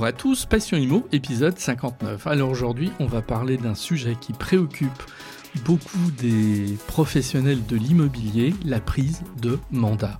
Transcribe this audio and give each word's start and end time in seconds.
Bonjour 0.00 0.08
à 0.08 0.12
tous, 0.12 0.46
Passion 0.46 0.78
Imo, 0.78 1.06
épisode 1.12 1.58
59. 1.58 2.26
Alors 2.26 2.48
aujourd'hui, 2.48 2.90
on 3.00 3.04
va 3.04 3.20
parler 3.20 3.58
d'un 3.58 3.74
sujet 3.74 4.16
qui 4.18 4.32
préoccupe 4.32 5.02
beaucoup 5.66 6.10
des 6.16 6.78
professionnels 6.86 7.66
de 7.66 7.76
l'immobilier, 7.76 8.54
la 8.64 8.80
prise 8.80 9.20
de 9.42 9.58
mandat. 9.70 10.18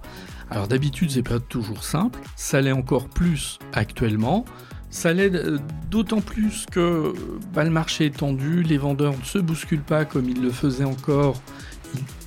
Alors 0.50 0.68
d'habitude, 0.68 1.10
c'est 1.10 1.22
pas 1.22 1.40
toujours 1.40 1.82
simple, 1.82 2.20
ça 2.36 2.60
l'est 2.60 2.72
encore 2.72 3.08
plus 3.08 3.58
actuellement. 3.72 4.44
Ça 4.90 5.14
l'aide 5.14 5.36
euh, 5.36 5.58
d'autant 5.90 6.20
plus 6.20 6.66
que 6.70 7.14
bah, 7.54 7.64
le 7.64 7.70
marché 7.70 8.04
est 8.04 8.18
tendu, 8.18 8.62
les 8.62 8.76
vendeurs 8.76 9.16
ne 9.16 9.24
se 9.24 9.38
bousculent 9.38 9.80
pas 9.80 10.04
comme 10.04 10.28
ils 10.28 10.42
le 10.42 10.50
faisaient 10.50 10.84
encore 10.84 11.40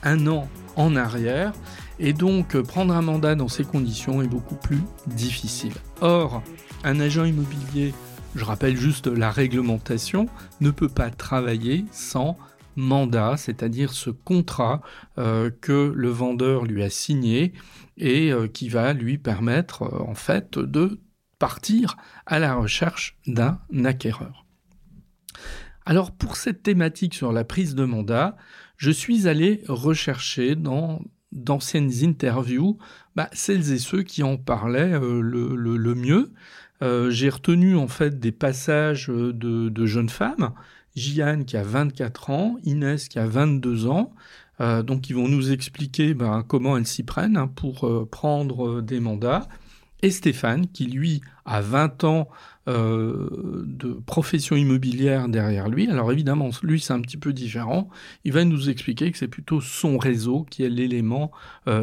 un 0.01 0.25
an 0.25 0.49
en 0.75 0.95
arrière, 0.95 1.54
et 2.00 2.14
donc 2.14 2.59
prendre 2.64 2.95
un 2.95 3.04
mandat 3.04 3.36
dans 3.36 3.47
ces 3.47 3.64
conditions 3.64 4.23
est 4.23 4.28
beaucoup 4.28 4.56
plus 4.56 4.81
difficile. 5.06 5.73
Or, 6.01 6.42
un 6.83 7.00
agent 7.00 7.25
immobilier, 7.25 7.93
je 8.36 8.43
rappelle 8.43 8.78
juste 8.78 9.07
la 9.07 9.32
réglementation, 9.32 10.28
ne 10.61 10.71
peut 10.71 10.89
pas 10.89 11.09
travailler 11.09 11.86
sans 11.92 12.37
mandat, 12.75 13.37
c'est-à-dire 13.37 13.93
ce 13.93 14.09
contrat 14.09 14.82
euh, 15.18 15.51
que 15.61 15.93
le 15.96 16.09
vendeur 16.09 16.65
lui 16.65 16.83
a 16.83 16.89
signé 16.89 17.54
et 17.97 18.32
euh, 18.32 18.47
qui 18.47 18.69
va 18.69 18.93
lui 18.93 19.18
permettre 19.18 19.83
euh, 19.83 20.00
en 20.01 20.15
fait 20.15 20.57
de 20.57 21.00
partir 21.39 21.97
à 22.25 22.39
la 22.39 22.56
recherche 22.56 23.18
d'un 23.28 23.59
acquéreur. 23.86 24.45
Alors 25.86 26.11
pour 26.11 26.36
cette 26.37 26.64
thématique 26.64 27.14
sur 27.14 27.31
la 27.31 27.43
prise 27.43 27.75
de 27.75 27.84
mandat, 27.84 28.37
je 28.78 28.92
suis 28.92 29.28
allé 29.28 29.61
rechercher 29.68 30.56
dans 30.56 31.01
d'anciennes 31.34 31.92
interviews 32.03 32.78
bah, 33.16 33.30
celles 33.34 33.72
et 33.72 33.80
ceux 33.80 34.04
qui 34.04 34.22
en 34.22 34.38
parlaient 34.38 35.00
le, 35.00 35.95
mieux. 35.95 36.31
J'ai 37.09 37.30
retenu 37.30 37.78
en 37.78 37.88
fait 37.88 38.20
des 38.20 38.34
passages 38.34 39.08
de, 39.08 39.31
de 39.70 39.86
jeunes 39.86 40.09
femmes 40.09 40.52
Jiane 40.95 41.45
qui 41.45 41.58
a 41.58 41.64
24 41.64 42.30
ans, 42.30 42.58
Inès 42.64 43.08
qui 43.08 43.20
a 43.20 43.28
22 43.28 43.88
ans. 43.88 44.14
Euh, 44.62 44.84
donc 44.84 45.09
ils 45.09 45.16
vont 45.16 45.28
nous 45.28 45.52
expliquer 45.52 46.14
ben, 46.14 46.44
comment 46.48 46.78
elles 46.78 46.86
s'y 46.86 47.04
prennent 47.04 47.38
hein, 47.38 47.48
pour 47.48 47.88
euh, 47.88 48.08
prendre 48.09 48.67
euh, 48.67 48.81
des 48.81 49.00
mandats. 49.00 49.48
Et 50.02 50.11
Stéphane 50.11 50.67
qui 50.67 50.86
lui 50.86 51.22
a 51.45 51.61
20 51.61 52.04
ans 52.04 52.28
de 52.67 53.94
profession 54.06 54.56
immobilière 54.56 55.28
derrière 55.28 55.67
lui. 55.67 55.89
Alors 55.89 56.11
évidemment, 56.11 56.50
lui 56.61 56.80
c'est 56.80 56.94
un 56.94 57.02
petit 57.02 57.17
peu 57.17 57.33
différent. 57.33 57.89
Il 58.23 58.33
va 58.33 58.45
nous 58.45 58.70
expliquer 58.70 59.11
que 59.11 59.17
c'est 59.17 59.28
plutôt 59.28 59.61
son 59.61 59.97
réseau 59.97 60.45
qui 60.50 60.64
est 60.64 60.70
l'élément 60.70 61.31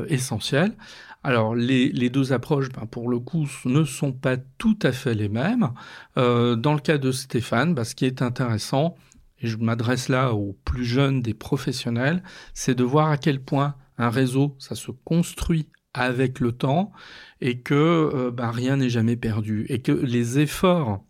essentiel. 0.08 0.74
Alors 1.22 1.54
les, 1.54 2.10
deux 2.10 2.32
approches, 2.32 2.70
ben, 2.70 2.86
pour 2.86 3.08
le 3.08 3.18
coup, 3.18 3.46
ne 3.64 3.84
sont 3.84 4.12
pas 4.12 4.36
tout 4.36 4.78
à 4.82 4.92
fait 4.92 5.14
les 5.14 5.28
mêmes. 5.28 5.70
Euh, 6.16 6.56
dans 6.56 6.72
le 6.72 6.80
cas 6.80 6.98
de 6.98 7.12
Stéphane, 7.12 7.74
ben, 7.74 7.84
ce 7.84 7.94
qui 7.94 8.06
est 8.06 8.22
intéressant, 8.22 8.96
et 9.40 9.46
je 9.46 9.58
m'adresse 9.58 10.08
là 10.08 10.32
aux 10.32 10.56
plus 10.64 10.84
jeunes 10.84 11.20
des 11.20 11.34
professionnels, 11.34 12.22
c'est 12.54 12.74
de 12.74 12.84
voir 12.84 13.10
à 13.10 13.18
quel 13.18 13.40
point 13.42 13.74
un 13.98 14.08
réseau, 14.08 14.56
ça 14.58 14.74
se 14.74 14.90
construit 15.04 15.68
avec 15.94 16.40
le 16.40 16.52
temps 16.52 16.92
et 17.40 17.60
que 17.60 17.74
euh, 17.74 18.30
ben, 18.30 18.50
rien 18.50 18.76
n'est 18.76 18.90
jamais 18.90 19.16
perdu 19.16 19.66
et 19.68 19.80
que 19.80 19.92
les 19.92 20.38
efforts 20.38 21.04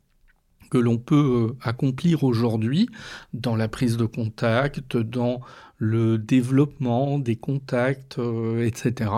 que 0.70 0.78
l'on 0.78 0.98
peut 0.98 1.50
euh, 1.50 1.56
accomplir 1.62 2.24
aujourd'hui 2.24 2.88
dans 3.34 3.56
la 3.56 3.68
prise 3.68 3.96
de 3.96 4.04
contact, 4.04 4.96
dans 4.96 5.40
le 5.78 6.18
développement 6.18 7.18
des 7.18 7.36
contacts, 7.36 8.18
etc., 8.60 9.10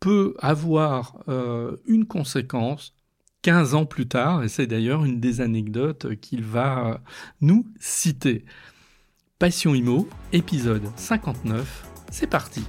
peut 0.00 0.34
avoir 0.38 1.16
euh, 1.28 1.76
une 1.86 2.06
conséquence 2.06 2.94
15 3.42 3.74
ans 3.74 3.86
plus 3.86 4.08
tard, 4.08 4.42
et 4.42 4.48
c'est 4.48 4.66
d'ailleurs 4.66 5.04
une 5.04 5.20
des 5.20 5.40
anecdotes 5.40 6.16
qu'il 6.20 6.42
va 6.42 6.88
euh, 6.88 6.98
nous 7.40 7.66
citer. 7.78 8.44
Passion 9.38 9.74
Imo, 9.74 10.08
épisode 10.32 10.82
59, 10.96 11.86
c'est 12.10 12.26
parti. 12.26 12.64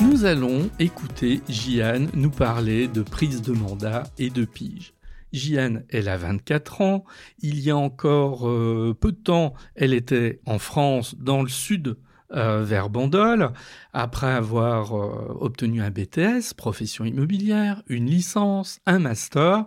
Nous 0.00 0.24
allons 0.24 0.70
écouter 0.78 1.42
Jian 1.48 2.06
nous 2.14 2.30
parler 2.30 2.88
de 2.88 3.02
prise 3.02 3.42
de 3.42 3.52
mandat 3.52 4.04
et 4.18 4.30
de 4.30 4.44
pige. 4.44 4.94
Jiane, 5.32 5.84
elle 5.90 6.08
a 6.08 6.16
24 6.16 6.80
ans. 6.80 7.04
Il 7.40 7.60
y 7.60 7.70
a 7.70 7.76
encore 7.76 8.48
euh, 8.48 8.96
peu 8.98 9.12
de 9.12 9.16
temps, 9.16 9.54
elle 9.74 9.92
était 9.92 10.40
en 10.46 10.58
France, 10.58 11.14
dans 11.18 11.42
le 11.42 11.48
sud, 11.48 11.96
euh, 12.32 12.64
vers 12.64 12.90
Bandol, 12.90 13.52
après 13.92 14.32
avoir 14.32 14.96
euh, 14.96 15.36
obtenu 15.38 15.80
un 15.80 15.90
BTS, 15.90 16.54
profession 16.56 17.04
immobilière, 17.04 17.82
une 17.86 18.06
licence, 18.06 18.80
un 18.86 18.98
master. 18.98 19.66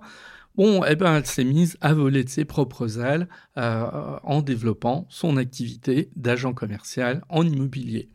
Bon, 0.56 0.84
eh 0.84 0.96
ben, 0.96 1.18
elle 1.18 1.26
s'est 1.26 1.44
mise 1.44 1.78
à 1.80 1.94
voler 1.94 2.24
de 2.24 2.30
ses 2.30 2.46
propres 2.46 3.00
ailes 3.00 3.28
en 3.56 4.42
développant 4.42 5.06
son 5.10 5.38
activité 5.38 6.10
d'agent 6.16 6.54
commercial 6.54 7.24
en 7.30 7.46
immobilier. 7.46 8.10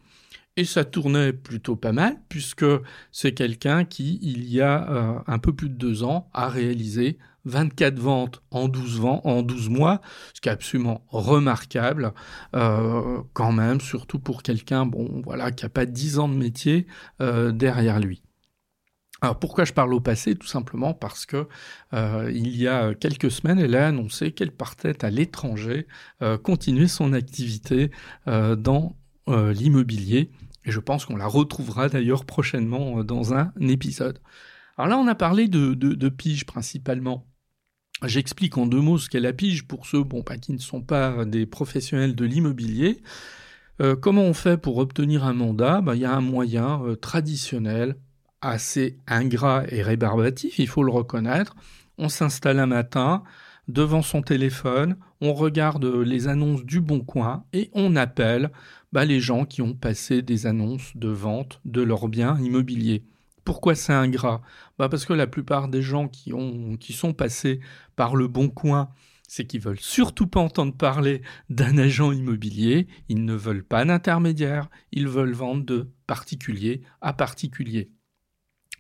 Et 0.57 0.65
ça 0.65 0.85
tournait 0.85 1.33
plutôt 1.33 1.75
pas 1.75 1.93
mal, 1.93 2.21
puisque 2.29 2.67
c'est 3.13 3.33
quelqu'un 3.33 3.85
qui, 3.85 4.19
il 4.23 4.45
y 4.45 4.61
a 4.61 5.23
un 5.27 5.39
peu 5.39 5.55
plus 5.55 5.71
de 5.71 5.75
deux 5.75 6.05
ans, 6.05 6.29
a 6.35 6.49
réalisé 6.49 7.19
24 7.45 7.99
ventes 7.99 8.43
en 8.51 8.69
12, 8.69 9.01
vents, 9.01 9.21
en 9.25 9.43
12 9.43 9.69
mois, 9.69 10.01
ce 10.35 10.41
qui 10.41 10.49
est 10.49 10.53
absolument 10.53 11.05
remarquable 11.09 12.13
euh, 12.55 13.21
quand 13.33 13.53
même, 13.53 13.81
surtout 13.81 14.19
pour 14.19 14.43
quelqu'un 14.43 14.87
bon, 14.87 15.23
voilà, 15.25 15.51
qui 15.51 15.65
n'a 15.65 15.69
pas 15.69 15.87
10 15.87 16.19
ans 16.19 16.29
de 16.29 16.35
métier 16.35 16.87
euh, 17.21 17.53
derrière 17.53 18.01
lui. 18.01 18.23
Alors 19.25 19.39
pourquoi 19.39 19.65
je 19.65 19.73
parle 19.73 19.93
au 19.95 20.01
passé? 20.01 20.35
Tout 20.35 20.47
simplement 20.47 20.95
parce 20.95 21.27
que 21.27 21.49
euh, 21.93 22.31
il 22.35 22.57
y 22.57 22.69
a 22.69 22.95
quelques 22.95 23.31
semaines, 23.31 23.59
elle 23.59 23.75
a 23.75 23.89
annoncé 23.89 24.33
qu'elle 24.33 24.53
partait 24.53 25.05
à 25.05 25.11
l'étranger 25.11 25.87
continuer 26.43 26.89
son 26.89 27.13
activité 27.13 27.91
dans 28.27 28.97
l'immobilier. 29.27 30.31
Et 30.65 30.71
je 30.71 30.81
pense 30.81 31.05
qu'on 31.05 31.17
la 31.17 31.27
retrouvera 31.27 31.89
d'ailleurs 31.89 32.25
prochainement 32.25 33.05
dans 33.05 33.35
un 33.35 33.53
épisode. 33.61 34.19
Alors 34.77 34.89
là, 34.89 34.99
on 34.99 35.07
a 35.07 35.15
parlé 35.15 35.49
de, 35.49 36.09
pige 36.09 36.47
principalement. 36.47 37.27
J'explique 38.05 38.59
en 38.59 38.67
deux 38.67 38.81
mots 38.81 38.99
ce 38.99 39.09
qu'est 39.09 39.21
la 39.21 39.33
pige 39.33 39.67
pour 39.67 39.87
ceux 39.87 40.03
bon, 40.03 40.23
qui 40.23 40.53
ne 40.53 40.59
sont 40.59 40.83
pas 40.83 41.25
des 41.25 41.47
professionnels 41.47 42.15
de 42.15 42.25
l'immobilier. 42.25 43.01
Euh, 43.81 43.97
comment 43.97 44.23
on 44.23 44.35
fait 44.35 44.57
pour 44.57 44.79
obtenir 44.79 45.25
un 45.25 45.33
mandat? 45.33 45.81
Bah, 45.81 45.95
Il 45.95 46.01
y 46.01 46.05
a 46.05 46.15
un 46.15 46.21
moyen 46.21 46.83
euh, 46.85 46.97
traditionnel, 46.97 47.97
assez 48.45 48.99
ingrat 49.07 49.65
et 49.69 49.83
rébarbatif, 49.83 50.59
il 50.59 50.69
faut 50.69 50.83
le 50.83 50.93
reconnaître. 50.93 51.57
On 51.99 52.09
s'installe 52.09 52.59
un 52.59 52.67
matin 52.67 53.23
devant 53.69 54.03
son 54.03 54.23
téléphone, 54.23 54.97
on 55.21 55.33
regarde 55.33 55.85
les 55.85 56.29
annonces 56.29 56.65
du 56.65 56.81
Bon 56.81 57.01
Coin 57.01 57.45
et 57.53 57.71
on 57.73 57.97
appelle 57.97 58.51
bah, 58.93 59.05
les 59.05 59.21
gens 59.21 59.45
qui 59.45 59.63
ont 59.63 59.75
passé 59.75 60.23
des 60.23 60.47
annonces 60.47 60.93
de 60.97 61.09
vente 61.09 61.61
de 61.65 61.83
leurs 61.83 62.09
biens 62.09 62.39
immobiliers. 62.41 63.05
Pourquoi 63.45 63.75
c'est 63.75 63.93
ingrat? 63.93 64.41
Bah 64.79 64.89
Parce 64.89 65.05
que 65.05 65.13
la 65.13 65.27
plupart 65.27 65.69
des 65.69 65.83
gens 65.83 66.09
qui, 66.09 66.33
ont, 66.33 66.77
qui 66.77 66.93
sont 66.93 67.13
passés 67.13 67.61
par 67.97 68.17
le 68.17 68.27
bon 68.27 68.49
coin, 68.49 68.89
c'est 69.29 69.45
qu'ils 69.47 69.61
veulent 69.61 69.81
surtout 69.81 70.27
pas 70.27 70.41
entendre 70.41 70.75
parler 70.75 71.23
d'un 71.51 71.77
agent 71.79 72.13
immobilier, 72.13 72.87
ils 73.09 73.25
ne 73.25 73.35
veulent 73.35 73.65
pas 73.65 73.85
d'intermédiaire, 73.85 74.69
ils 74.93 75.09
veulent 75.09 75.33
vendre 75.33 75.65
de 75.65 75.91
particulier 76.07 76.83
à 77.01 77.13
particulier. 77.13 77.91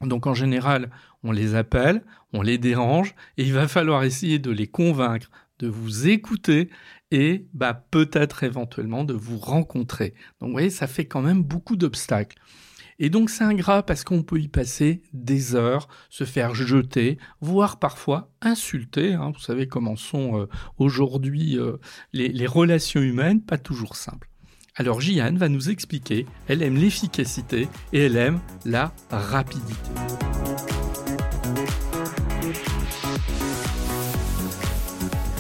Donc 0.07 0.27
en 0.27 0.35
général, 0.35 0.91
on 1.23 1.33
les 1.33 1.55
appelle, 1.55 2.05
on 2.33 2.43
les 2.43 2.59
dérange, 2.59 3.15
et 3.37 3.45
il 3.45 3.53
va 3.53 3.69
falloir 3.69 4.05
essayer 4.05 4.39
de 4.39 4.51
les 4.51 4.67
convaincre 4.67 5.31
de 5.59 5.69
vous 5.69 6.09
écouter 6.09 6.69
et 7.11 7.47
bah, 7.55 7.75
peut-être 7.91 8.43
éventuellement 8.43 9.05
de 9.05 9.15
vous 9.15 9.39
rencontrer. 9.39 10.15
Donc 10.41 10.49
vous 10.49 10.55
voyez, 10.55 10.71
ça 10.71 10.87
fait 10.87 11.07
quand 11.07 11.23
même 11.23 11.43
beaucoup 11.43 11.77
d'obstacles. 11.77 12.39
Et 12.99 13.11
donc 13.11 13.31
c'est 13.31 13.45
ingrat 13.45 13.85
parce 13.85 14.05
qu'on 14.05 14.23
peut 14.23 14.41
y 14.41 14.49
passer 14.49 15.03
des 15.13 15.55
heures, 15.55 15.89
se 16.11 16.25
faire 16.25 16.55
jeter, 16.55 17.19
voire 17.41 17.79
parfois 17.79 18.33
insulter. 18.41 19.15
Hein. 19.15 19.33
Vous 19.35 19.41
savez 19.41 19.67
comment 19.67 19.97
sont 19.97 20.41
euh, 20.41 20.49
aujourd'hui 20.79 21.59
euh, 21.59 21.79
les, 22.13 22.47
relations 22.47 23.01
humaines, 23.01 23.43
pas 23.43 23.59
toujours 23.59 23.97
simples. 23.97 24.29
Alors 24.77 25.01
Jiane 25.01 25.39
va 25.39 25.49
nous 25.49 25.71
expliquer, 25.71 26.27
elle 26.49 26.61
aime 26.61 26.75
l'efficacité 26.75 27.69
et 27.93 28.07
elle 28.07 28.17
aime 28.17 28.41
la 28.65 28.93
rapidité. 29.09 29.73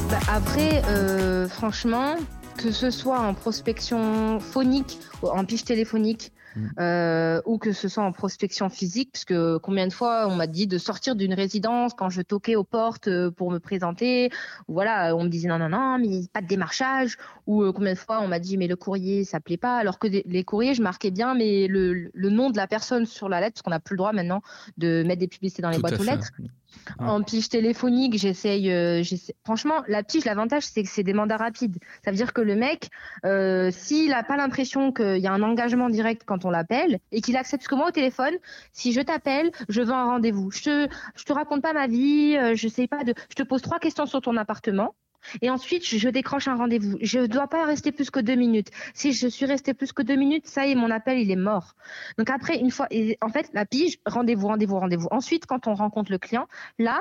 Bah, 0.08 0.20
après, 0.28 0.84
euh, 0.84 1.48
franchement, 1.48 2.14
que 2.58 2.70
ce 2.70 2.90
soit 2.90 3.19
en 3.19 3.34
prospection 3.34 4.38
phonique 4.38 5.00
ou 5.20 5.26
en 5.26 5.44
pige 5.44 5.64
téléphonique, 5.64 6.31
mm. 6.56 6.69
euh, 6.79 7.41
ou 7.45 7.59
que 7.59 7.73
ce 7.73 7.89
soit 7.89 8.05
en 8.05 8.12
prospection 8.12 8.69
physique, 8.69 9.11
parce 9.12 9.25
que 9.25 9.59
combien 9.59 9.87
de 9.87 9.93
fois 9.93 10.27
on 10.29 10.37
m'a 10.37 10.47
dit 10.47 10.67
de 10.67 10.79
sortir 10.79 11.17
d'une 11.17 11.35
résidence 11.35 11.95
quand 11.95 12.11
je 12.11 12.23
toquais 12.23 12.56
aux 12.56 12.65
portes 12.65 13.09
euh, 13.09 13.31
pour 13.31 13.51
me 13.51 13.59
présenter, 13.59 14.31
voilà, 14.69 15.15
on 15.17 15.25
me 15.25 15.29
disait 15.29 15.49
non 15.49 15.59
non 15.59 15.69
non, 15.69 15.99
mais 15.99 16.23
pas 16.33 16.43
de 16.43 16.47
démarchage, 16.47 17.17
ou 17.47 17.62
euh, 17.62 17.73
combien 17.73 17.93
de 17.93 17.99
fois 17.99 18.21
on 18.21 18.29
m'a 18.29 18.39
dit 18.39 18.56
mais 18.56 18.67
le 18.67 18.77
courrier 18.77 19.25
ça 19.25 19.41
plaît 19.41 19.56
pas, 19.56 19.77
alors 19.77 19.99
que 19.99 20.06
les 20.06 20.45
courriers 20.45 20.75
je 20.75 20.83
marquais 20.83 21.11
bien 21.11 21.35
mais 21.35 21.67
le, 21.69 22.11
le 22.12 22.31
nom 22.31 22.51
de 22.51 22.56
la 22.56 22.67
personne 22.67 23.06
sur 23.06 23.29
la 23.29 23.41
lettre, 23.41 23.55
parce 23.55 23.62
qu'on 23.62 23.71
n'a 23.71 23.81
plus 23.81 23.95
le 23.95 23.99
droit 23.99 24.12
maintenant 24.12 24.43
de 24.79 25.03
mettre 25.05 25.21
des 25.21 25.29
publicités 25.29 25.62
dans 25.62 25.71
les 25.71 25.79
boîtes 25.79 26.01
aux 26.01 26.05
lettres. 26.05 26.31
En 26.98 27.22
pige 27.22 27.48
téléphonique, 27.48 28.19
j'essaye. 28.19 28.70
Euh, 28.70 29.02
franchement, 29.44 29.82
la 29.88 30.02
pige, 30.02 30.25
l'avantage, 30.25 30.64
c'est 30.64 30.82
que 30.82 30.88
c'est 30.88 31.02
des 31.02 31.12
mandats 31.12 31.36
rapides. 31.36 31.78
Ça 32.04 32.10
veut 32.10 32.16
dire 32.16 32.32
que 32.32 32.40
le 32.40 32.56
mec, 32.56 32.90
euh, 33.25 33.70
s'il 33.70 34.10
n'a 34.10 34.22
pas 34.22 34.36
l'impression 34.36 34.92
qu'il 34.92 35.19
y 35.19 35.26
a 35.26 35.32
un 35.32 35.42
engagement 35.42 35.88
direct 35.88 36.22
quand 36.25 36.44
on 36.44 36.50
l'appelle 36.50 36.98
et 37.12 37.20
qu'il 37.20 37.36
accepte, 37.36 37.62
parce 37.62 37.69
que 37.69 37.75
moi 37.75 37.88
au 37.88 37.92
téléphone, 37.92 38.34
si 38.72 38.92
je 38.92 39.00
t'appelle, 39.00 39.50
je 39.69 39.82
veux 39.82 39.92
un 39.92 40.04
rendez-vous. 40.04 40.50
Je 40.50 40.62
te, 40.62 40.88
te 41.25 41.32
raconte 41.32 41.62
pas 41.62 41.72
ma 41.72 41.86
vie, 41.86 42.36
euh, 42.36 42.54
je 42.54 42.69
sais 42.69 42.86
pas 42.86 43.04
de, 43.04 43.14
je 43.31 43.34
te 43.34 43.42
pose 43.42 43.62
trois 43.62 43.78
questions 43.78 44.06
sur 44.06 44.20
ton 44.20 44.36
appartement. 44.36 44.94
Et 45.43 45.50
ensuite, 45.50 45.85
je 45.85 46.09
décroche 46.09 46.49
un 46.49 46.56
rendez-vous. 46.56 46.97
Je 47.00 47.21
ne 47.21 47.26
dois 47.26 47.47
pas 47.49 47.65
rester 47.65 47.93
plus 47.93 48.11
que 48.11 48.21
deux 48.21 48.35
minutes. 48.35 48.71
Si 48.94 49.12
je 49.12 49.26
suis 49.26 49.47
restée 49.47 49.75
plus 49.75 49.93
que 49.93 50.03
deux 50.03 50.17
minutes, 50.17 50.47
ça 50.47 50.67
y 50.67 50.73
est, 50.73 50.75
mon 50.75 50.91
appel, 50.91 51.19
il 51.19 51.31
est 51.31 51.37
mort. 51.37 51.75
Donc 52.19 52.31
après, 52.31 52.59
une 52.59 52.71
fois, 52.71 52.88
en 53.21 53.29
fait, 53.29 53.50
la 53.53 53.65
pige, 53.65 53.99
rendez-vous, 54.06 54.49
rendez-vous, 54.49 54.79
rendez-vous. 54.79 55.09
Ensuite, 55.11 55.47
quand 55.47 55.67
on 55.67 55.75
rencontre 55.75 56.11
le 56.11 56.19
client, 56.19 56.47
là, 56.79 57.00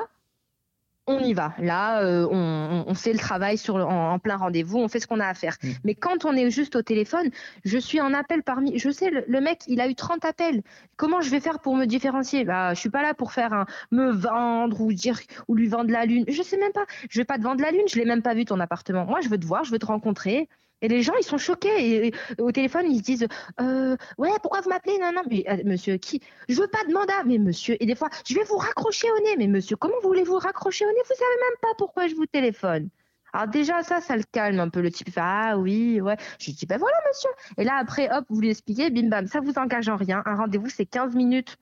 on 1.06 1.18
y 1.20 1.34
va. 1.34 1.52
Là, 1.58 2.02
euh, 2.02 2.26
on, 2.30 2.94
fait 2.94 3.12
le 3.12 3.18
travail 3.18 3.58
sur 3.58 3.76
en, 3.76 4.18
plein 4.18 4.36
rendez-vous, 4.36 4.78
on 4.78 4.88
fait 4.88 5.00
ce 5.00 5.06
qu'on 5.06 5.20
a 5.20 5.26
à 5.26 5.34
faire. 5.34 5.56
Mm. 5.62 5.68
Mais 5.84 5.94
quand 5.94 6.24
on 6.24 6.32
est 6.32 6.50
juste 6.50 6.76
au 6.76 6.82
téléphone, 6.82 7.30
je 7.64 7.78
suis 7.78 8.00
en 8.00 8.14
appel 8.14 8.42
parmi. 8.42 8.78
Je 8.78 8.90
sais, 8.90 9.10
le, 9.10 9.40
mec, 9.40 9.60
il 9.66 9.80
a 9.80 9.88
eu 9.88 9.94
30 9.94 10.24
appels. 10.24 10.62
Comment 10.96 11.20
je 11.20 11.30
vais 11.30 11.40
faire 11.40 11.58
pour 11.60 11.76
me 11.76 11.84
différencier? 11.84 12.44
Bah, 12.44 12.74
je 12.74 12.80
suis 12.80 12.90
pas 12.90 13.02
là 13.02 13.14
pour 13.14 13.32
faire 13.32 13.52
un 13.52 13.66
me 13.90 14.10
vendre 14.10 14.80
ou 14.80 14.92
dire 14.92 15.18
ou 15.48 15.54
lui 15.54 15.68
vendre 15.68 15.90
la 15.90 16.06
lune. 16.06 16.24
Je 16.28 16.42
sais 16.42 16.56
même 16.56 16.72
pas. 16.72 16.86
Je 17.10 17.20
vais 17.20 17.24
pas 17.24 17.36
te 17.36 17.42
vendre 17.42 17.60
la 17.60 17.70
lune. 17.70 17.84
Je 17.88 17.96
l'ai 17.96 18.06
même 18.06 18.22
pas 18.22 18.34
vu 18.34 18.44
ton 18.44 18.58
appartement. 18.60 19.04
Moi, 19.04 19.20
je 19.20 19.28
veux 19.28 19.38
te 19.38 19.46
voir, 19.46 19.64
je 19.64 19.72
veux 19.72 19.78
te 19.78 19.86
rencontrer. 19.86 20.48
Et 20.84 20.88
les 20.88 21.00
gens, 21.00 21.14
ils 21.18 21.24
sont 21.24 21.38
choqués. 21.38 22.08
Et, 22.08 22.14
au 22.38 22.52
téléphone, 22.52 22.84
ils 22.90 22.98
se 22.98 23.02
disent 23.02 23.26
euh, 23.58 23.96
Ouais, 24.18 24.28
pourquoi 24.42 24.60
vous 24.60 24.68
m'appelez? 24.68 24.98
Non, 25.00 25.12
non, 25.14 25.22
mais 25.30 25.42
euh, 25.48 25.56
monsieur, 25.64 25.96
qui? 25.96 26.20
Je 26.46 26.60
veux 26.60 26.68
pas 26.68 26.84
de 26.86 26.92
mandat, 26.92 27.24
mais 27.24 27.38
monsieur. 27.38 27.82
Et 27.82 27.86
des 27.86 27.94
fois, 27.94 28.10
je 28.26 28.34
vais 28.34 28.44
vous 28.44 28.58
raccrocher 28.58 29.06
au 29.10 29.22
nez. 29.22 29.36
Mais 29.38 29.46
monsieur, 29.46 29.76
comment 29.76 29.94
voulez-vous 30.02 30.36
raccrocher 30.36 30.84
au 30.84 30.88
nez? 30.88 31.00
Vous 31.08 31.14
savez 31.16 31.40
même 31.40 31.58
pas 31.62 31.74
pourquoi 31.78 32.06
je 32.06 32.14
vous 32.14 32.26
téléphone. 32.26 32.90
Alors 33.32 33.48
déjà, 33.48 33.82
ça, 33.82 34.02
ça 34.02 34.14
le 34.14 34.24
calme 34.30 34.60
un 34.60 34.68
peu. 34.68 34.82
Le 34.82 34.90
type 34.90 35.10
fait 35.10 35.22
Ah 35.22 35.56
oui, 35.56 36.02
ouais. 36.02 36.18
Je 36.38 36.46
lui 36.46 36.52
dis 36.52 36.66
Ben 36.66 36.76
voilà, 36.76 36.96
monsieur. 37.08 37.30
Et 37.56 37.64
là, 37.64 37.76
après, 37.80 38.14
hop, 38.14 38.26
vous 38.28 38.42
lui 38.42 38.50
expliquez 38.50 38.90
bim 38.90 39.08
bam, 39.08 39.26
ça 39.26 39.40
vous 39.40 39.54
engage 39.56 39.88
en 39.88 39.96
rien. 39.96 40.22
Un 40.26 40.36
rendez-vous, 40.36 40.68
c'est 40.68 40.84
15 40.84 41.14
minutes. 41.14 41.56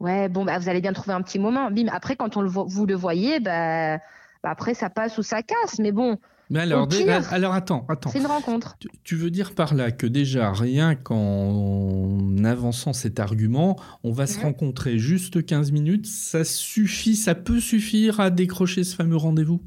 Ouais, 0.00 0.28
bon, 0.28 0.44
bah, 0.44 0.58
vous 0.58 0.68
allez 0.68 0.82
bien 0.82 0.92
trouver 0.92 1.14
un 1.14 1.22
petit 1.22 1.38
moment. 1.38 1.70
Bim, 1.70 1.86
après, 1.90 2.14
quand 2.16 2.36
on 2.36 2.42
le 2.42 2.50
vous 2.50 2.84
le 2.84 2.94
voyez, 2.94 3.40
bah, 3.40 3.96
bah, 4.42 4.50
après, 4.50 4.74
ça 4.74 4.90
passe 4.90 5.16
ou 5.16 5.22
ça 5.22 5.42
casse. 5.42 5.78
Mais 5.78 5.92
bon, 5.92 6.18
mais 6.50 6.60
alors, 6.60 6.88
alors 7.30 7.54
attends, 7.54 7.86
attends. 7.88 8.10
C'est 8.10 8.18
une 8.18 8.26
rencontre. 8.26 8.76
Tu, 9.02 9.16
veux 9.16 9.30
dire 9.30 9.54
par 9.54 9.74
là 9.74 9.90
que 9.90 10.06
déjà, 10.06 10.52
rien 10.52 10.94
qu'en 10.94 12.18
avançant 12.44 12.92
cet 12.92 13.18
argument, 13.18 13.76
on 14.02 14.12
va 14.12 14.26
se 14.26 14.40
rencontrer 14.40 14.98
juste 14.98 15.44
15 15.44 15.72
minutes, 15.72 16.06
ça 16.06 16.44
suffit, 16.44 17.16
ça 17.16 17.34
peut 17.34 17.60
suffire 17.60 18.20
à 18.20 18.30
décrocher 18.30 18.84
ce 18.84 18.94
fameux 18.94 19.16
rendez-vous? 19.16 19.62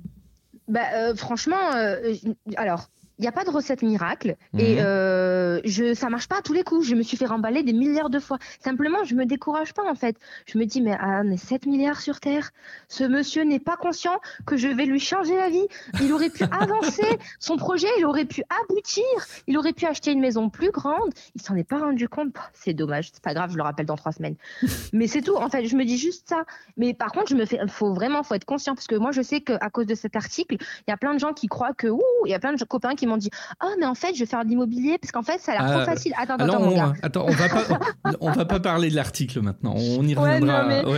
Bah, 0.67 0.81
euh, 0.95 1.15
Franchement, 1.15 1.73
euh, 1.75 2.13
alors, 2.57 2.89
il 3.19 3.23
n'y 3.23 3.27
a 3.27 3.31
pas 3.31 3.43
de 3.43 3.49
recette 3.49 3.81
miracle 3.81 4.35
et 4.57 4.75
mhm. 4.75 4.81
euh, 4.85 5.61
je 5.65 5.93
ça 5.93 6.09
marche 6.09 6.27
pas 6.27 6.37
à 6.37 6.41
tous 6.41 6.53
les 6.53 6.63
coups. 6.63 6.85
Je 6.85 6.95
me 6.95 7.01
suis 7.01 7.17
fait 7.17 7.25
remballer 7.25 7.63
des 7.63 7.73
milliards 7.73 8.09
de 8.09 8.19
fois. 8.19 8.37
Simplement, 8.59 9.03
je 9.03 9.15
me 9.15 9.25
décourage 9.25 9.73
pas 9.73 9.83
en 9.89 9.95
fait. 9.95 10.17
Je 10.45 10.57
me 10.57 10.65
dis 10.65 10.81
mais 10.81 10.95
ah, 10.99 11.21
on 11.23 11.31
est 11.31 11.37
7 11.37 11.65
milliards 11.65 11.99
sur 11.99 12.19
terre. 12.19 12.51
Ce 12.87 13.03
monsieur 13.03 13.43
n'est 13.43 13.59
pas 13.59 13.75
conscient 13.75 14.19
que 14.45 14.55
je 14.55 14.67
vais 14.67 14.85
lui 14.85 14.99
changer 14.99 15.35
la 15.35 15.49
vie. 15.49 15.65
Il 16.01 16.13
aurait 16.13 16.29
pu 16.29 16.43
avancer 16.51 17.07
son 17.39 17.57
projet, 17.57 17.87
il 17.97 18.05
aurait 18.05 18.25
pu 18.25 18.43
aboutir, 18.63 19.03
il 19.47 19.57
aurait 19.57 19.73
pu 19.73 19.85
acheter 19.85 20.11
une 20.11 20.21
maison 20.21 20.49
plus 20.49 20.71
grande. 20.71 21.11
Il 21.35 21.41
s'en 21.41 21.55
est 21.55 21.67
pas 21.67 21.79
rendu 21.79 22.07
compte. 22.07 22.33
Bah, 22.33 22.49
c'est 22.53 22.73
dommage, 22.73 23.09
c'est 23.11 23.23
pas 23.23 23.33
grave, 23.33 23.51
je 23.51 23.57
le 23.57 23.63
rappelle 23.63 23.87
dans 23.87 23.95
trois 23.95 24.11
semaines. 24.11 24.35
mais 24.93 25.07
c'est 25.07 25.21
tout. 25.21 25.35
En 25.35 25.49
fait, 25.49 25.65
je 25.65 25.75
me 25.75 25.85
dis 25.85 25.97
juste 25.97 26.29
ça. 26.29 26.43
Mais 26.77 26.93
par 26.93 27.11
contre, 27.11 27.29
je 27.29 27.35
me 27.35 27.45
fais, 27.45 27.59
faut 27.67 27.93
vraiment, 27.93 28.21
faut 28.21 28.35
être 28.35 28.45
conscient 28.45 28.75
parce 28.75 28.87
que 28.87 28.95
moi, 28.95 29.11
je 29.11 29.23
sais 29.23 29.41
qu'à 29.41 29.69
cause 29.71 29.87
de 29.87 29.95
cet 29.95 30.15
article, 30.15 30.57
il 30.59 30.91
y 30.91 30.93
a 30.93 30.97
plein 30.97 31.15
de 31.15 31.19
gens 31.19 31.33
qui 31.33 31.47
croient 31.47 31.73
que 31.73 31.87
ouh, 31.87 32.01
il 32.25 32.31
y 32.31 32.35
a 32.35 32.39
plein 32.39 32.53
de 32.53 32.63
copains 32.63 32.95
qui 32.95 33.06
m'ont 33.07 33.17
dit 33.17 33.29
oh 33.63 33.69
mais 33.79 33.85
en 33.85 33.95
fait 33.95 34.13
je 34.13 34.19
vais 34.19 34.25
faire 34.25 34.43
de 34.43 34.49
l'immobilier 34.49 34.97
parce 34.97 35.11
qu'en 35.11 35.23
fait 35.23 35.39
ça 35.39 35.53
a 35.53 35.55
l'air 35.55 35.71
trop 35.71 35.79
euh, 35.81 35.85
facile 35.85 36.13
attends 36.17 36.35
attends 36.35 36.61
on, 36.61 36.93
attends 37.01 37.25
on 37.27 37.31
va 37.31 37.49
pas 37.49 37.79
on 38.21 38.31
va 38.31 38.45
pas 38.45 38.59
parler 38.59 38.89
de 38.89 38.95
l'article 38.95 39.41
maintenant. 39.41 39.75
On 39.75 40.05
y 40.05 40.15
reviendra 40.15 40.67
on, 40.85 40.91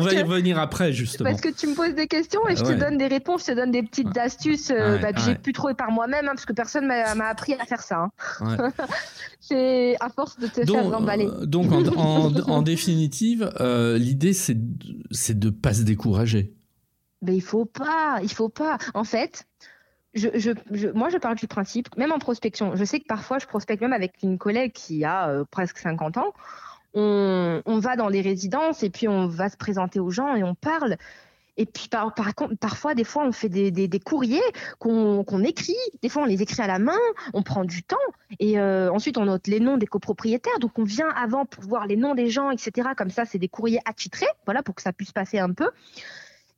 va 0.00 0.12
y 0.12 0.22
revenir 0.22 0.58
après 0.58 0.92
justement. 0.92 1.30
parce 1.30 1.40
que 1.40 1.48
tu 1.48 1.66
me 1.66 1.74
poses 1.74 1.94
des 1.94 2.06
questions 2.06 2.46
et 2.48 2.56
je 2.56 2.62
te 2.62 2.72
donne 2.72 2.96
des 2.96 3.06
réponses 3.06 3.42
je 3.46 3.52
te 3.52 3.56
donne 3.56 3.70
des 3.70 3.82
petites 3.82 4.16
astuces 4.16 4.70
euh, 4.70 4.98
bah, 4.98 5.12
que 5.12 5.20
j'ai 5.20 5.34
pu 5.34 5.52
trouver 5.52 5.74
par 5.74 5.90
moi-même 5.90 6.26
hein, 6.26 6.32
parce 6.34 6.46
que 6.46 6.52
personne 6.52 6.86
m'a 6.86 7.26
appris 7.26 7.54
à 7.54 7.64
faire 7.64 7.82
ça 7.82 8.08
hein. 8.40 8.70
c'est 9.40 9.96
à 10.00 10.08
force 10.08 10.38
de 10.38 10.46
te 10.46 10.64
donc, 10.64 10.76
faire 10.76 10.90
remballer. 10.90 11.26
euh, 11.26 11.46
donc 11.46 11.72
en, 11.72 12.32
en, 12.48 12.62
définitive 12.66 13.50
l'idée 13.96 14.32
c'est 14.32 14.56
c'est 15.10 15.38
de 15.38 15.50
pas 15.50 15.74
se 15.74 15.82
décourager. 15.82 16.54
Mais 17.22 17.36
il 17.36 17.40
faut 17.40 17.64
pas 17.64 18.18
il 18.22 18.30
faut 18.30 18.48
pas. 18.48 18.78
En 18.94 19.04
fait 19.04 19.46
moi, 20.94 21.08
je 21.10 21.18
parle 21.18 21.36
du 21.36 21.46
principe, 21.46 21.94
même 21.96 22.12
en 22.12 22.18
prospection. 22.18 22.76
Je 22.76 22.84
sais 22.84 23.00
que 23.00 23.06
parfois, 23.06 23.38
je 23.38 23.46
prospecte 23.46 23.82
même 23.82 23.92
avec 23.92 24.14
une 24.22 24.38
collègue 24.38 24.72
qui 24.72 25.04
a 25.04 25.28
euh, 25.28 25.44
presque 25.50 25.78
50 25.78 26.16
ans. 26.16 26.32
On, 26.98 27.78
va 27.78 27.96
dans 27.96 28.08
les 28.08 28.22
résidences 28.22 28.82
et 28.82 28.88
puis 28.88 29.06
on 29.06 29.26
va 29.26 29.50
se 29.50 29.58
présenter 29.58 30.00
aux 30.00 30.10
gens 30.10 30.34
et 30.34 30.42
on 30.42 30.54
parle. 30.54 30.96
Et 31.58 31.66
puis 31.66 31.88
par, 31.88 32.14
contre, 32.14 32.56
parfois, 32.56 32.94
des 32.94 33.04
fois, 33.04 33.26
on 33.26 33.32
fait 33.32 33.50
des, 33.50 34.00
courriers 34.00 34.40
qu'on 34.78 35.44
écrit. 35.44 35.76
Des 36.02 36.08
fois, 36.08 36.22
on 36.22 36.26
les 36.26 36.40
écrit 36.40 36.62
à 36.62 36.66
la 36.66 36.78
main. 36.78 36.98
On 37.34 37.42
prend 37.42 37.64
du 37.64 37.82
temps. 37.82 37.96
Et 38.40 38.58
euh, 38.58 38.90
ensuite, 38.90 39.18
on 39.18 39.26
note 39.26 39.46
les 39.46 39.60
noms 39.60 39.76
des 39.76 39.86
copropriétaires. 39.86 40.58
Donc, 40.60 40.78
on 40.78 40.84
vient 40.84 41.08
avant 41.08 41.44
pour 41.44 41.64
voir 41.64 41.86
les 41.86 41.96
noms 41.96 42.14
des 42.14 42.30
gens, 42.30 42.50
etc. 42.50 42.88
Comme 42.96 43.10
ça, 43.10 43.26
c'est 43.26 43.38
des 43.38 43.48
courriers 43.48 43.80
attitrés. 43.84 44.26
Voilà, 44.46 44.62
pour 44.62 44.74
que 44.74 44.82
ça 44.82 44.94
puisse 44.94 45.12
passer 45.12 45.38
un 45.38 45.52
peu. 45.52 45.68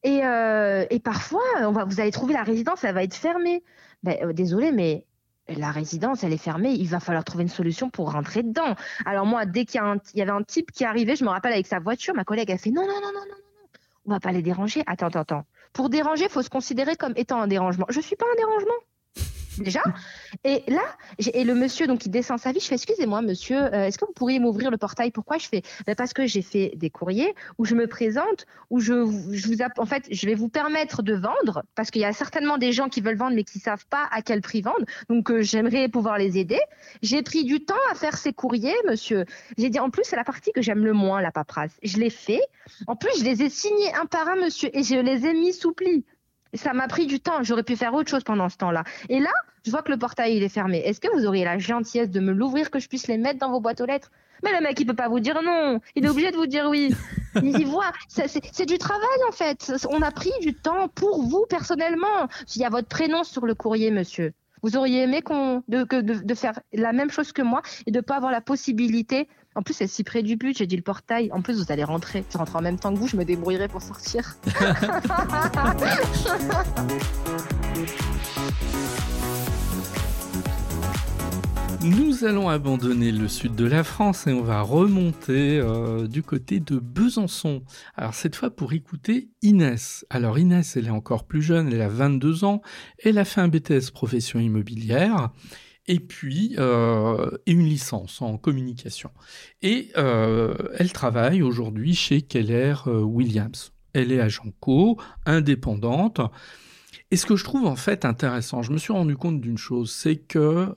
Et, 0.05 0.25
euh, 0.25 0.87
et 0.91 1.00
parfois, 1.00 1.43
vous 1.87 2.00
allez 2.00 2.11
trouver 2.11 2.35
la 2.35 2.43
résidence, 2.43 2.85
elle 2.85 2.95
va 2.95 3.03
être 3.03 3.15
fermée. 3.15 3.62
Ben, 4.03 4.17
euh, 4.23 4.33
désolé, 4.33 4.71
mais 4.71 5.06
la 5.49 5.71
résidence, 5.71 6.23
elle 6.23 6.33
est 6.33 6.37
fermée. 6.37 6.73
Il 6.73 6.89
va 6.89 7.00
falloir 7.00 7.25
trouver 7.25 7.43
une 7.43 7.49
solution 7.49 7.91
pour 7.91 8.12
rentrer 8.12 8.43
dedans. 8.43 8.75
Alors 9.06 9.27
moi, 9.27 9.45
dès 9.47 9.65
qu'il 9.65 9.81
y, 10.15 10.23
avait 10.23 10.31
un 10.31 10.43
type 10.43 10.71
qui 10.73 10.85
arrivait, 10.85 11.17
je 11.17 11.25
me 11.25 11.31
rappelle 11.31 11.53
avec 11.53 11.67
sa 11.67 11.81
voiture, 11.81 12.15
ma 12.15 12.25
collègue 12.25 12.53
a 12.53 12.59
fait 12.59 12.71
non, 12.71 12.83
non, 12.83 12.95
non, 12.95 13.12
non, 13.12 13.12
non, 13.12 13.27
non, 13.29 13.69
on 14.06 14.11
va 14.11 14.21
pas 14.21 14.33
les 14.33 14.43
déranger. 14.43 14.83
Attends, 14.87 15.06
attends, 15.06 15.21
attends. 15.21 15.45
Pour 15.73 15.91
déranger, 15.91 16.25
il 16.25 16.31
faut 16.31 16.43
se 16.43 16.50
considérer 16.50 16.97
comme 16.97 17.12
étant 17.17 17.41
un 17.41 17.47
dérangement. 17.47 17.87
Je 17.88 18.00
suis 18.00 18.17
pas 18.17 18.26
un 18.33 18.37
dérangement 18.37 18.75
déjà. 19.62 19.83
Et 20.45 20.62
là, 20.69 20.83
et 21.19 21.45
le 21.45 21.55
monsieur 21.55 21.87
donc 21.87 22.00
qui 22.00 22.09
descend 22.09 22.38
sa 22.38 22.53
vie, 22.53 22.61
je 22.61 22.67
fais 22.67 22.75
excusez-moi 22.75 23.23
monsieur, 23.23 23.59
euh, 23.59 23.87
est-ce 23.87 23.99
que 23.99 24.05
vous 24.05 24.12
pourriez 24.12 24.38
m'ouvrir 24.38 24.71
le 24.71 24.77
portail? 24.77 25.11
Pourquoi? 25.11 25.38
Je 25.38 25.49
fais 25.49 25.62
ben, 25.87 25.95
Parce 25.95 26.12
que 26.12 26.27
j'ai 26.27 26.43
fait 26.43 26.73
des 26.77 26.91
courriers 26.91 27.35
où 27.59 27.65
je 27.65 27.75
me 27.75 27.87
présente, 27.87 28.47
où 28.71 28.81
je, 28.81 28.93
je 29.33 29.47
vous 29.47 29.57
en 29.79 29.87
fait, 29.87 30.07
je 30.11 30.27
vais 30.27 30.35
vous 30.35 30.49
permettre 30.49 31.03
de 31.03 31.15
vendre 31.15 31.65
parce 31.75 31.91
qu'il 31.91 32.03
y 32.03 32.05
a 32.05 32.12
certainement 32.12 32.59
des 32.59 32.73
gens 32.73 32.88
qui 32.88 33.00
veulent 33.00 33.17
vendre 33.17 33.35
mais 33.35 33.45
qui 33.45 33.59
savent 33.59 33.87
pas 33.87 34.09
à 34.11 34.23
quel 34.23 34.41
prix 34.41 34.62
vendre. 34.62 34.85
Donc 35.09 35.31
euh, 35.31 35.43
j'aimerais 35.43 35.88
pouvoir 35.88 36.19
les 36.19 36.38
aider. 36.38 36.61
J'ai 37.03 37.23
pris 37.23 37.45
du 37.45 37.65
temps 37.65 37.75
à 37.91 37.95
faire 37.95 38.17
ces 38.17 38.33
courriers, 38.33 38.77
monsieur. 38.87 39.25
J'ai 39.57 39.71
dit 39.71 39.79
en 39.79 39.91
plus 39.91 40.05
c'est 40.05 40.17
la 40.17 40.25
partie 40.25 40.53
que 40.53 40.62
j'aime 40.62 40.85
le 40.85 40.93
moins 40.93 41.21
la 41.21 41.33
paperasse. 41.33 41.77
Je 41.83 41.99
l'ai 41.99 42.11
fait. 42.11 42.43
En 42.87 42.97
plus 42.97 43.11
je 43.19 43.25
les 43.25 43.43
ai 43.43 43.49
signés 43.49 43.95
un 43.95 44.07
par 44.07 44.29
un, 44.29 44.37
monsieur, 44.37 44.71
et 44.77 44.83
je 44.83 44.97
les 44.97 45.27
ai 45.27 45.35
mis 45.35 45.53
sous 45.53 45.73
pli. 45.73 46.05
Ça 46.55 46.73
m'a 46.73 46.88
pris 46.88 47.07
du 47.07 47.21
temps. 47.21 47.43
J'aurais 47.43 47.62
pu 47.62 47.76
faire 47.76 47.95
autre 47.95 48.11
chose 48.11 48.25
pendant 48.25 48.49
ce 48.49 48.57
temps-là. 48.57 48.85
Et 49.09 49.21
là, 49.21 49.33
je 49.64 49.71
vois 49.71 49.83
que 49.83 49.90
le 49.90 49.99
portail 49.99 50.37
il 50.37 50.43
est 50.43 50.49
fermé. 50.49 50.78
Est-ce 50.78 51.00
que 51.00 51.09
vous 51.14 51.26
auriez 51.26 51.45
la 51.45 51.59
gentillesse 51.59 52.11
de 52.11 52.21
me 52.21 52.33
l'ouvrir 52.33 52.71
que 52.71 52.78
je 52.78 52.88
puisse 52.88 53.07
les 53.07 53.19
mettre 53.19 53.38
dans 53.38 53.50
vos 53.50 53.61
boîtes 53.61 53.81
aux 53.81 53.87
lettres? 53.87 54.11
Mais 54.43 54.52
le 54.52 54.62
mec 54.62 54.78
il 54.78 54.87
peut 54.87 54.95
pas 54.95 55.09
vous 55.09 55.21
dire 55.21 55.40
non. 55.43 55.81
Il 55.97 56.05
est 56.05 56.09
obligé 56.09 56.31
de 56.31 56.37
vous 56.37 56.47
dire 56.47 56.67
oui. 56.69 56.95
Il 57.43 57.59
y 57.59 57.64
voit. 57.64 57.93
C'est 58.09 58.67
du 58.67 58.78
travail 58.78 59.19
en 59.28 59.33
fait. 59.33 59.73
On 59.90 60.00
a 60.00 60.11
pris 60.11 60.33
du 60.40 60.55
temps 60.55 60.88
pour 60.88 61.23
vous 61.23 61.45
personnellement. 61.49 62.28
S'il 62.47 62.62
y 62.62 62.64
a 62.64 62.71
votre 62.71 62.88
prénom 62.88 63.25
sur 63.25 63.47
le 63.47 63.55
courrier, 63.55 63.90
monsieur. 63.90 64.33
Vous 64.62 64.76
auriez 64.76 65.02
aimé 65.02 65.23
qu'on 65.23 65.62
de, 65.69 65.85
de, 65.85 66.35
faire 66.35 66.59
la 66.73 66.93
même 66.93 67.11
chose 67.11 67.33
que 67.33 67.43
moi 67.43 67.62
et 67.87 67.90
de 67.90 68.00
pas 68.00 68.17
avoir 68.17 68.33
la 68.33 68.40
possibilité. 68.40 69.28
En 69.55 69.62
plus, 69.62 69.75
c'est 69.75 69.87
si 69.87 70.05
près 70.05 70.23
du 70.23 70.37
but. 70.37 70.57
J'ai 70.57 70.67
dit 70.67 70.76
le 70.76 70.83
portail. 70.83 71.31
En 71.33 71.43
plus, 71.43 71.62
vous 71.62 71.73
allez 71.73 71.85
rentrer. 71.85 72.25
Je 72.31 72.38
rentre 72.38 72.57
en 72.57 72.62
même 72.62 72.78
temps 72.78 72.93
que 72.93 72.99
vous. 72.99 73.09
Je 73.09 73.17
me 73.17 73.25
débrouillerai 73.25 73.69
pour 73.69 73.83
sortir. 73.83 74.37
Nous 81.83 82.25
allons 82.25 82.49
abandonner 82.49 83.12
le 83.12 83.28
sud 83.28 83.55
de 83.55 83.64
la 83.64 83.85
France 83.85 84.26
et 84.26 84.33
on 84.33 84.43
va 84.43 84.62
remonter 84.62 85.61
euh, 85.61 86.09
du 86.09 86.25
côté 86.25 86.59
de 86.59 86.78
Besançon. 86.78 87.62
Alors 87.97 88.14
cette 88.14 88.35
fois 88.35 88.50
pour 88.50 88.73
écouter 88.73 89.28
Inès. 89.43 90.05
Alors 90.11 90.40
Inès, 90.40 90.76
elle 90.76 90.88
est 90.88 90.90
encore 90.90 91.25
plus 91.25 91.40
jeune, 91.40 91.73
elle 91.73 91.81
a 91.81 91.88
22 91.88 92.43
ans, 92.45 92.62
elle 93.05 93.17
a 93.17 93.25
fait 93.25 93.40
un 93.40 93.47
BTS 93.47 93.93
profession 93.93 94.40
immobilière 94.40 95.31
et 95.88 96.00
puis 96.00 96.54
et 96.54 97.52
une 97.52 97.64
licence 97.64 98.23
en 98.23 98.37
communication. 98.38 99.11
Et 99.62 99.90
elle 99.95 100.92
travaille 100.92 101.42
aujourd'hui 101.42 101.95
chez 101.95 102.23
Keller 102.23 102.75
Williams. 102.87 103.73
Elle 103.95 104.12
est 104.12 104.21
agent 104.21 104.52
co, 104.61 104.99
indépendante. 105.26 106.21
Et 107.11 107.16
ce 107.16 107.25
que 107.25 107.37
je 107.37 107.45
trouve 107.45 107.66
en 107.66 107.76
fait 107.76 108.04
intéressant, 108.04 108.62
je 108.62 108.71
me 108.71 108.78
suis 108.78 108.92
rendu 108.92 109.16
compte 109.16 109.40
d'une 109.40 109.59
chose, 109.59 109.90
c'est 109.90 110.16
que 110.16 110.76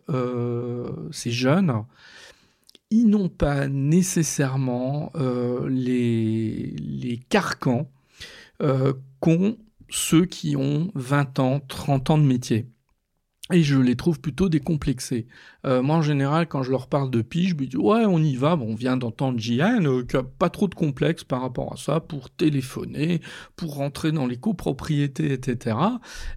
ces 1.11 1.31
jeunes, 1.31 1.83
ils 2.91 3.07
n'ont 3.07 3.29
pas 3.29 3.67
nécessairement 3.67 5.11
euh, 5.15 5.67
les, 5.69 6.75
les, 6.77 7.17
carcans 7.17 7.89
euh, 8.61 8.93
qu'ont 9.21 9.57
ceux 9.89 10.25
qui 10.25 10.57
ont 10.57 10.91
20 10.93 11.39
ans, 11.39 11.61
30 11.61 12.09
ans 12.11 12.17
de 12.17 12.25
métier 12.25 12.67
et 13.51 13.63
je 13.63 13.77
les 13.77 13.95
trouve 13.95 14.19
plutôt 14.19 14.49
décomplexés. 14.49 15.27
Euh, 15.65 15.81
moi, 15.81 15.97
en 15.97 16.01
général, 16.01 16.47
quand 16.47 16.63
je 16.63 16.71
leur 16.71 16.87
parle 16.87 17.09
de 17.11 17.21
pige, 17.21 17.49
je 17.49 17.55
me 17.55 17.65
dis 17.65 17.77
ouais, 17.77 18.05
on 18.05 18.19
y 18.19 18.35
va. 18.35 18.55
Bon, 18.55 18.71
on 18.71 18.75
vient 18.75 18.97
d'entendre 18.97 19.39
Jian, 19.39 19.85
euh, 19.85 20.03
qui 20.03 20.17
a 20.17 20.23
pas 20.23 20.49
trop 20.49 20.67
de 20.67 20.75
complexe 20.75 21.23
par 21.23 21.41
rapport 21.41 21.73
à 21.73 21.77
ça, 21.77 21.99
pour 21.99 22.29
téléphoner, 22.29 23.21
pour 23.55 23.75
rentrer 23.75 24.11
dans 24.11 24.25
les 24.25 24.37
copropriétés, 24.37 25.33
etc. 25.33 25.77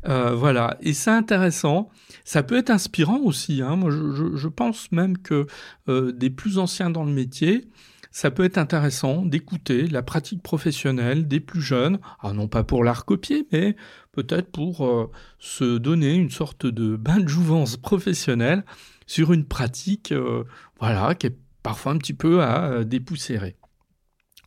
Euh, 0.06 0.34
voilà, 0.34 0.76
et 0.80 0.92
c'est 0.92 1.10
intéressant. 1.10 1.88
Ça 2.24 2.42
peut 2.42 2.56
être 2.56 2.70
inspirant 2.70 3.18
aussi. 3.18 3.62
Hein. 3.62 3.76
Moi, 3.76 3.90
je, 3.90 4.12
je, 4.12 4.36
je, 4.36 4.48
pense 4.48 4.92
même 4.92 5.18
que 5.18 5.46
euh, 5.88 6.12
des 6.12 6.30
plus 6.30 6.58
anciens 6.58 6.90
dans 6.90 7.04
le 7.04 7.12
métier 7.12 7.68
ça 8.14 8.30
peut 8.30 8.44
être 8.44 8.58
intéressant 8.58 9.26
d'écouter 9.26 9.88
la 9.88 10.00
pratique 10.00 10.40
professionnelle 10.40 11.26
des 11.26 11.40
plus 11.40 11.60
jeunes, 11.60 11.98
ah, 12.20 12.32
non 12.32 12.46
pas 12.46 12.62
pour 12.62 12.84
la 12.84 12.92
recopier, 12.92 13.48
mais 13.50 13.74
peut-être 14.12 14.52
pour 14.52 14.86
euh, 14.86 15.10
se 15.40 15.78
donner 15.78 16.14
une 16.14 16.30
sorte 16.30 16.64
de 16.64 16.94
bain 16.94 17.18
de 17.18 17.26
jouvence 17.26 17.76
professionnelle 17.76 18.64
sur 19.08 19.32
une 19.32 19.44
pratique 19.44 20.12
euh, 20.12 20.44
voilà, 20.78 21.16
qui 21.16 21.26
est 21.26 21.36
parfois 21.64 21.90
un 21.90 21.98
petit 21.98 22.14
peu 22.14 22.40
à 22.40 22.66
euh, 22.66 22.84
dépoussiérer. 22.84 23.56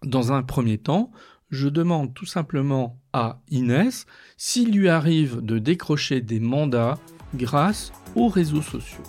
Dans 0.01 0.31
un 0.31 0.43
premier 0.43 0.77
temps, 0.77 1.11
je 1.49 1.67
demande 1.67 2.13
tout 2.13 2.25
simplement 2.25 3.01
à 3.11 3.41
Inès 3.49 4.05
s'il 4.37 4.71
lui 4.71 4.87
arrive 4.87 5.41
de 5.41 5.59
décrocher 5.59 6.21
des 6.21 6.39
mandats 6.39 6.97
grâce 7.35 7.91
aux 8.15 8.29
réseaux 8.29 8.61
sociaux. 8.61 9.03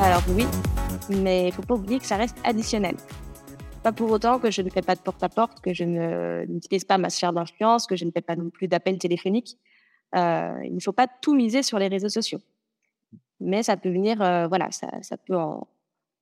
Alors 0.00 0.22
oui, 0.28 0.46
mais 1.10 1.42
il 1.42 1.46
ne 1.46 1.50
faut 1.50 1.62
pas 1.62 1.74
oublier 1.74 1.98
que 1.98 2.06
ça 2.06 2.16
reste 2.16 2.36
additionnel. 2.44 2.94
Pas 3.82 3.90
pour 3.90 4.08
autant 4.12 4.38
que 4.38 4.48
je 4.48 4.62
ne 4.62 4.70
fais 4.70 4.80
pas 4.80 4.94
de 4.94 5.00
porte-à-porte, 5.00 5.60
que 5.60 5.74
je 5.74 5.82
n'utilise 6.44 6.84
pas 6.84 6.98
ma 6.98 7.10
sphère 7.10 7.32
d'influence, 7.32 7.88
que 7.88 7.96
je 7.96 8.04
ne 8.04 8.12
fais 8.12 8.20
pas 8.20 8.36
non 8.36 8.48
plus 8.48 8.68
d'appels 8.68 8.98
téléphoniques. 8.98 9.58
Euh, 10.14 10.60
il 10.64 10.74
ne 10.76 10.80
faut 10.80 10.92
pas 10.92 11.08
tout 11.08 11.34
miser 11.34 11.64
sur 11.64 11.80
les 11.80 11.88
réseaux 11.88 12.08
sociaux. 12.08 12.38
Mais 13.40 13.64
ça 13.64 13.76
peut 13.76 13.90
venir, 13.90 14.22
euh, 14.22 14.46
voilà, 14.46 14.70
ça, 14.70 15.16
peut 15.26 15.34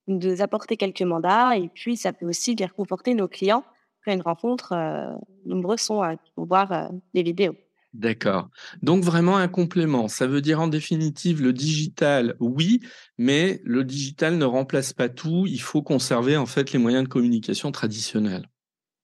nous 0.06 0.42
apporter 0.42 0.78
quelques 0.78 1.02
mandats 1.02 1.56
et 1.58 1.68
puis 1.68 1.98
ça 1.98 2.14
peut 2.14 2.26
aussi 2.26 2.56
faire 2.56 2.74
conforter 2.74 3.12
nos 3.12 3.28
clients. 3.28 3.64
Après 4.00 4.14
une 4.14 4.22
rencontre, 4.22 4.72
euh, 4.72 5.14
nombreux 5.44 5.76
sont 5.76 6.00
à 6.00 6.14
voir 6.36 6.90
les 7.12 7.22
vidéos. 7.22 7.54
D'accord. 7.96 8.50
Donc 8.82 9.02
vraiment 9.04 9.38
un 9.38 9.48
complément. 9.48 10.06
Ça 10.08 10.26
veut 10.26 10.42
dire 10.42 10.60
en 10.60 10.68
définitive 10.68 11.40
le 11.40 11.54
digital, 11.54 12.36
oui, 12.40 12.80
mais 13.16 13.62
le 13.64 13.84
digital 13.84 14.36
ne 14.36 14.44
remplace 14.44 14.92
pas 14.92 15.08
tout. 15.08 15.46
Il 15.46 15.62
faut 15.62 15.82
conserver 15.82 16.36
en 16.36 16.44
fait 16.44 16.72
les 16.72 16.78
moyens 16.78 17.04
de 17.04 17.08
communication 17.08 17.72
traditionnels. 17.72 18.50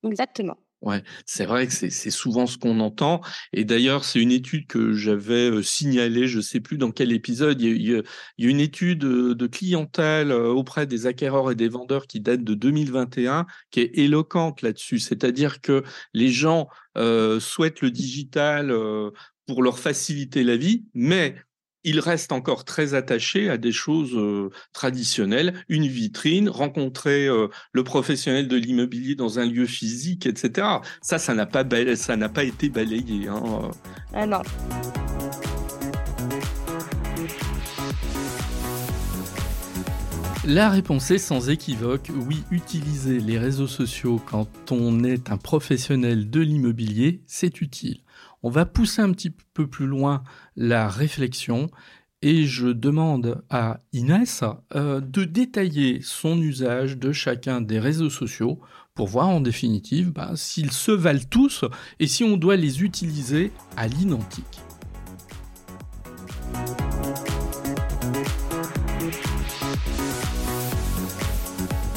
Exactement. 0.05 0.59
Ouais, 0.83 1.05
c'est 1.27 1.45
vrai 1.45 1.69
que 1.69 1.73
c'est 1.73 2.11
souvent 2.11 2.49
ce 2.49 2.59
qu'on 2.59 2.81
entend. 2.81 3.21
Et 3.53 3.65
d'ailleurs, 3.65 4.05
c'est 4.05 4.21
une 4.21 4.33
étude 4.33 4.67
que 4.67 4.93
j'avais 4.95 5.49
euh, 5.49 5.63
signalée, 5.63 6.27
je 6.27 6.41
sais 6.41 6.59
plus 6.59 6.77
dans 6.77 6.91
quel 6.91 7.13
épisode. 7.13 7.63
Il 7.63 7.81
y 7.81 7.95
a, 7.95 8.03
il 8.37 8.45
y 8.45 8.49
a 8.49 8.51
une 8.51 8.59
étude 8.59 9.05
euh, 9.05 9.37
de 9.37 9.47
clientèle 9.47 10.33
euh, 10.33 10.49
auprès 10.49 10.89
des 10.89 11.07
acquéreurs 11.07 11.53
et 11.53 11.55
des 11.55 11.69
vendeurs 11.69 12.09
qui 12.09 12.19
date 12.21 12.43
de 12.43 12.55
2021, 12.55 13.47
qui 13.71 13.79
est 13.79 13.97
éloquente 13.97 14.61
là-dessus. 14.63 14.99
C'est-à-dire 14.99 15.61
que 15.61 15.85
les 16.15 16.31
gens 16.31 16.69
euh, 16.99 17.39
souhaitent 17.39 17.81
le 17.81 17.93
digital 17.93 18.75
pour 19.47 19.63
leur 19.63 19.79
faciliter 19.79 20.43
la 20.43 20.57
vie, 20.57 20.85
mais 20.95 21.37
il 21.85 22.01
reste 22.01 22.33
encore 22.33 22.65
très 22.65 22.95
attaché 22.95 23.51
à 23.51 23.59
des 23.59 23.73
choses 23.73 24.15
euh, 24.15 24.51
traditionnelles, 24.73 25.55
une 25.69 25.87
vitrine, 25.87 26.49
rencontrer 26.49 27.27
euh, 27.27 27.49
le 27.73 27.85
professionnel 27.85 28.49
de 28.49 28.57
l'immobilier 28.57 29.15
dans 29.15 29.39
un 29.39 29.47
lieu 29.47 29.67
physique, 29.67 30.27
etc. 30.27 30.67
Ça, 31.01 31.19
ça 31.19 31.35
n'a 31.35 31.47
pas, 31.47 31.65
ça 31.97 32.17
n'a 32.17 32.29
pas 32.29 32.45
été 32.45 32.69
balayé. 32.69 33.29
Hein. 33.29 33.71
Ah 34.15 34.27
non. 34.27 34.43
La 40.45 40.71
réponse 40.71 41.13
est 41.13 41.19
sans 41.19 41.51
équivoque, 41.51 42.11
oui, 42.27 42.43
utiliser 42.51 43.21
les 43.21 43.39
réseaux 43.39 43.69
sociaux 43.69 44.21
quand 44.27 44.73
on 44.73 45.05
est 45.05 45.31
un 45.31 45.37
professionnel 45.37 46.31
de 46.31 46.41
l'immobilier, 46.41 47.21
c'est 47.29 47.61
utile. 47.61 48.01
On 48.43 48.51
va 48.51 48.67
pousser 48.67 49.03
un 49.03 49.13
petit 49.13 49.31
peu 49.31 49.67
plus 49.67 49.87
loin 49.87 50.25
la 50.57 50.89
réflexion 50.89 51.71
et 52.23 52.45
je 52.47 52.69
demande 52.69 53.43
à 53.51 53.81
Inès 53.93 54.45
euh, 54.75 55.01
de 55.01 55.25
détailler 55.25 56.01
son 56.03 56.41
usage 56.41 56.97
de 56.97 57.13
chacun 57.13 57.61
des 57.61 57.79
réseaux 57.79 58.11
sociaux 58.11 58.61
pour 58.95 59.09
voir 59.09 59.29
en 59.29 59.41
définitive 59.41 60.13
bah, 60.13 60.33
s'ils 60.35 60.73
se 60.73 60.93
valent 60.93 61.21
tous 61.31 61.65
et 61.99 62.07
si 62.07 62.25
on 62.25 62.37
doit 62.37 62.57
les 62.57 62.83
utiliser 62.83 63.53
à 63.77 63.89
l'identique. 63.89 64.61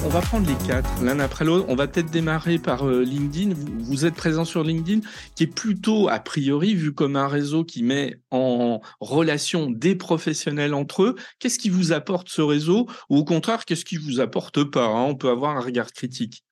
On 0.06 0.10
va 0.10 0.22
prendre 0.22 0.48
les 0.48 0.68
quatre 0.68 1.02
l'un 1.02 1.20
après 1.20 1.46
l'autre. 1.46 1.66
On 1.68 1.76
va 1.76 1.88
peut-être 1.88 2.12
démarrer 2.12 2.60
par 2.60 2.88
euh, 2.88 3.02
LinkedIn. 3.02 3.56
Vous, 3.56 4.06
êtes 4.06 4.14
présent 4.14 4.46
sur 4.46 4.64
LinkedIn, 4.64 5.02
qui 5.36 5.44
est 5.44 5.48
plutôt, 5.48 6.10
a 6.10 6.20
priori, 6.20 6.76
vu 6.76 6.94
comme 6.94 7.16
un 7.16 7.28
réseau 7.28 7.64
qui 7.64 7.82
met 7.82 8.20
en 8.30 8.82
relation 9.00 9.72
des 9.72 9.96
professionnels 9.96 10.76
entre 10.76 11.04
eux. 11.04 11.16
Qu'est-ce 11.40 11.58
qui 11.58 11.70
vous 11.70 11.92
apporte 11.92 12.30
ce 12.30 12.42
réseau? 12.42 12.88
Ou 13.10 13.18
au 13.18 13.26
contraire, 13.26 13.66
qu'est-ce 13.66 13.84
qui 13.84 13.98
vous 13.98 14.20
apporte 14.20 14.64
pas 14.64 14.86
hein? 14.86 15.06
On 15.06 15.16
peut 15.16 15.30
avoir 15.30 15.58
un 15.58 15.62
regard 15.62 15.92
critique. 15.92 16.44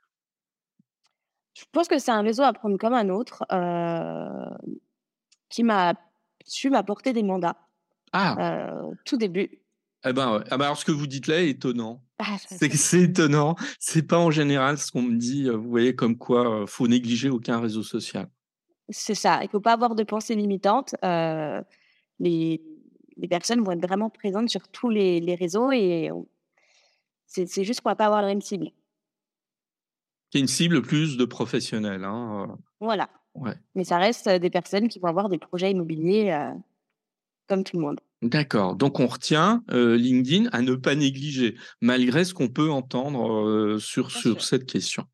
Je 1.54 1.66
pense 1.72 1.88
que 1.88 2.00
c'est 2.00 2.12
un 2.12 2.22
réseau 2.22 2.42
à 2.42 2.54
prendre 2.54 2.78
comme 2.78 2.94
un 2.94 3.10
autre, 3.10 3.44
euh, 3.52 4.50
qui 5.50 5.62
m'a 5.62 5.94
su 6.44 6.72
m'apporter 6.72 7.14
des 7.14 7.24
mandats. 7.24 7.58
Ah. 8.14 8.36
Euh, 8.40 8.92
tout 9.06 9.18
début. 9.18 9.63
Eh 10.06 10.12
ben, 10.12 10.44
ah 10.50 10.58
ben, 10.58 10.66
alors 10.66 10.78
ce 10.78 10.86
que 10.86 10.92
vous 10.92 11.08
dites 11.08 11.28
là 11.28 11.42
est 11.42 11.50
étonnant. 11.50 12.02
Ah, 12.20 12.36
c'est 12.48 13.02
étonnant. 13.02 13.56
C'est 13.80 14.04
pas 14.04 14.20
en 14.20 14.32
général 14.32 14.78
ce 14.78 14.92
qu'on 14.92 15.02
me 15.02 15.16
dit. 15.16 15.48
Euh, 15.48 15.56
vous 15.56 15.70
voyez 15.70 15.96
comme 15.96 16.18
quoi 16.18 16.64
euh, 16.64 16.66
faut 16.66 16.88
négliger 16.88 17.30
aucun 17.30 17.60
réseau 17.60 17.84
social. 17.84 18.30
C'est 18.90 19.16
ça. 19.16 19.40
Il 19.44 19.50
faut 19.50 19.62
pas 19.62 19.74
avoir 19.74 19.96
de 19.96 20.04
pensées 20.04 20.36
limitantes. 20.36 20.96
Euh, 21.06 21.62
les, 22.20 22.62
les, 23.16 23.28
personnes 23.30 23.64
vont 23.64 23.72
être 23.72 23.86
vraiment 23.86 24.10
présentes 24.10 24.50
sur 24.50 24.68
tous 24.68 24.90
les, 24.90 25.22
les 25.22 25.36
réseaux 25.36 25.72
et 25.72 26.12
c'est 27.26 27.64
juste 27.64 27.82
qu'on 27.82 27.90
va 27.90 27.96
pas 27.96 28.06
avoir 28.06 28.22
la 28.22 28.28
même 28.28 28.42
cible. 28.42 28.72
C'est 30.32 30.40
une 30.40 30.48
cible 30.48 30.82
plus 30.82 31.16
de 31.16 31.26
professionnels. 31.26 32.04
Hein. 32.04 32.58
Voilà. 32.82 33.10
Ouais. 33.36 33.56
Mais 33.76 33.86
ça 33.86 33.98
reste 33.98 34.28
des 34.28 34.50
personnes 34.50 34.90
qui 34.90 35.00
vont 35.00 35.08
avoir 35.08 35.30
des 35.30 35.38
projets 35.38 35.72
immobiliers 35.72 36.52
comme 37.48 37.64
tout 37.64 37.78
le 37.78 37.84
monde. 37.84 38.00
D'accord. 38.24 38.78
Donc 38.78 39.02
on 39.02 39.08
retient 39.08 39.66
euh, 39.72 39.98
LinkedIn 39.98 40.48
à 40.54 40.62
ne 40.62 40.76
pas 40.76 40.96
négliger, 40.96 41.56
malgré 41.82 42.24
ce 42.24 42.34
qu'on 42.34 42.48
peut 42.48 42.72
entendre 42.72 43.46
euh, 43.46 43.80
sur, 43.80 44.12
sur 44.12 44.42
cette 44.42 44.66
question. 44.66 45.06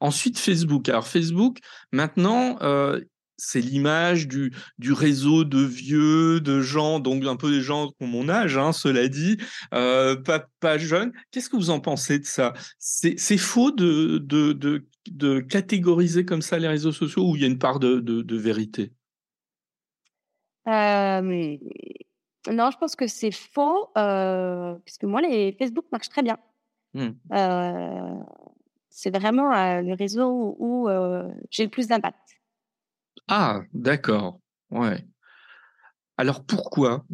Ensuite, 0.00 0.38
Facebook. 0.38 0.88
Alors 0.88 1.06
Facebook, 1.06 1.58
maintenant, 1.92 2.56
euh, 2.62 3.02
c'est 3.36 3.60
l'image 3.60 4.28
du, 4.28 4.54
du 4.78 4.94
réseau 4.94 5.44
de 5.44 5.62
vieux, 5.62 6.40
de 6.40 6.62
gens, 6.62 7.00
donc 7.00 7.26
un 7.26 7.36
peu 7.36 7.50
des 7.50 7.60
gens 7.60 7.88
qui 7.88 7.96
ont 8.00 8.06
mon 8.06 8.30
âge, 8.30 8.56
hein, 8.56 8.72
cela 8.72 9.08
dit, 9.08 9.36
pas, 9.70 10.46
pas 10.60 10.78
jeunes. 10.78 11.12
Qu'est-ce 11.30 11.50
que 11.50 11.56
vous 11.56 11.70
en 11.70 11.80
pensez 11.80 12.18
de 12.18 12.24
ça? 12.24 12.54
C'est 12.78 13.36
faux 13.36 13.72
de, 13.72 14.16
de, 14.18 14.54
de, 14.54 14.86
de, 15.10 15.40
catégoriser 15.40 16.24
comme 16.24 16.42
ça 16.42 16.58
les 16.58 16.68
réseaux 16.68 16.92
sociaux 16.92 17.28
ou 17.28 17.36
il 17.36 17.42
y 17.42 17.44
a 17.44 17.48
une 17.48 17.58
part 17.58 17.78
de, 17.78 18.00
de, 18.00 18.22
de 18.22 18.36
vérité? 18.36 18.92
Non, 22.50 22.70
je 22.70 22.78
pense 22.78 22.96
que 22.96 23.06
c'est 23.06 23.30
faux, 23.30 23.90
euh, 23.96 24.74
puisque 24.84 25.04
moi, 25.04 25.20
les 25.20 25.52
Facebook 25.58 25.86
marchent 25.92 26.08
très 26.08 26.22
bien. 26.22 26.38
Mmh. 26.94 27.08
Euh, 27.32 28.14
c'est 28.88 29.16
vraiment 29.16 29.52
euh, 29.52 29.82
le 29.82 29.94
réseau 29.94 30.56
où 30.58 30.88
j'ai 31.50 31.64
le 31.64 31.70
plus 31.70 31.88
d'impact. 31.88 32.18
Ah, 33.28 33.62
d'accord. 33.72 34.40
Ouais. 34.70 35.06
Alors 36.16 36.44
pourquoi? 36.44 37.04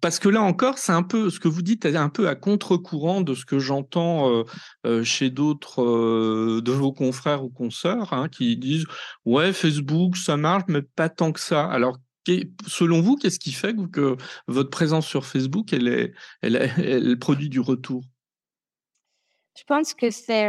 Parce 0.00 0.18
que 0.18 0.28
là 0.28 0.40
encore, 0.40 0.78
c'est 0.78 0.92
un 0.92 1.02
peu 1.02 1.30
ce 1.30 1.40
que 1.40 1.48
vous 1.48 1.62
dites, 1.62 1.84
est 1.84 1.96
un 1.96 2.08
peu 2.08 2.28
à 2.28 2.34
contre-courant 2.34 3.20
de 3.20 3.34
ce 3.34 3.44
que 3.44 3.58
j'entends 3.58 4.30
euh, 4.30 4.44
euh, 4.86 5.04
chez 5.04 5.30
d'autres 5.30 5.82
euh, 5.82 6.62
de 6.62 6.72
vos 6.72 6.92
confrères 6.92 7.44
ou 7.44 7.50
consoeurs 7.50 8.12
hein, 8.12 8.28
qui 8.28 8.56
disent 8.56 8.86
ouais 9.24 9.52
Facebook 9.52 10.16
ça 10.16 10.36
marche 10.36 10.64
mais 10.68 10.82
pas 10.82 11.08
tant 11.08 11.32
que 11.32 11.40
ça. 11.40 11.64
Alors 11.64 11.98
selon 12.66 13.00
vous, 13.00 13.16
qu'est-ce 13.16 13.38
qui 13.38 13.52
fait 13.52 13.74
que 13.90 14.16
votre 14.46 14.70
présence 14.70 15.06
sur 15.06 15.26
Facebook 15.26 15.72
elle 15.72 15.88
est, 15.88 16.12
elle, 16.42 16.56
elle 16.78 17.18
produit 17.18 17.48
du 17.48 17.60
retour? 17.60 18.02
Je 19.58 19.64
pense 19.64 19.94
que 19.94 20.10
c'est 20.10 20.48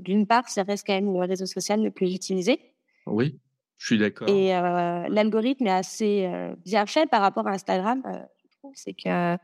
d'une 0.00 0.26
part, 0.26 0.48
ça 0.48 0.62
reste 0.62 0.86
quand 0.86 0.94
même 0.94 1.12
le 1.12 1.20
réseau 1.20 1.46
social 1.46 1.82
le 1.82 1.90
plus 1.90 2.14
utilisé. 2.14 2.60
Oui. 3.06 3.38
Je 3.78 3.86
suis 3.86 3.98
d'accord. 3.98 4.28
Et 4.28 4.48
l'algorithme 4.48 5.66
est 5.66 5.70
assez 5.70 6.30
bien 6.64 6.84
fait 6.84 7.08
par 7.08 7.22
rapport 7.22 7.46
à 7.46 7.52
Instagram. 7.52 8.02
c'est 8.74 8.92
que 8.92 9.38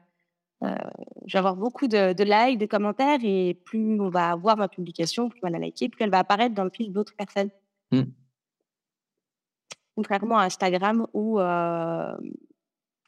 je 0.61 1.33
vais 1.33 1.39
avoir 1.39 1.57
beaucoup 1.57 1.89
de, 1.89 2.23
likes, 2.23 2.59
de 2.59 2.67
commentaires, 2.67 3.21
et 3.23 3.55
plus 3.65 4.01
on 4.01 4.09
va 4.09 4.35
voir 4.35 4.57
ma 4.57 4.69
publication, 4.69 5.29
plus 5.29 5.41
on 5.43 5.47
va 5.47 5.51
la 5.51 5.59
liker, 5.59 5.89
plus 5.89 6.05
elle 6.05 6.11
va 6.11 6.19
apparaître 6.19 6.55
dans 6.55 6.65
le 6.65 6.71
fil 6.71 6.93
d'autres 6.93 7.15
personnes. 7.17 7.51
Mmh. 7.93 8.03
Contrairement 9.97 10.39
à 10.39 10.45
Instagram 10.45 11.07
où 11.13 11.39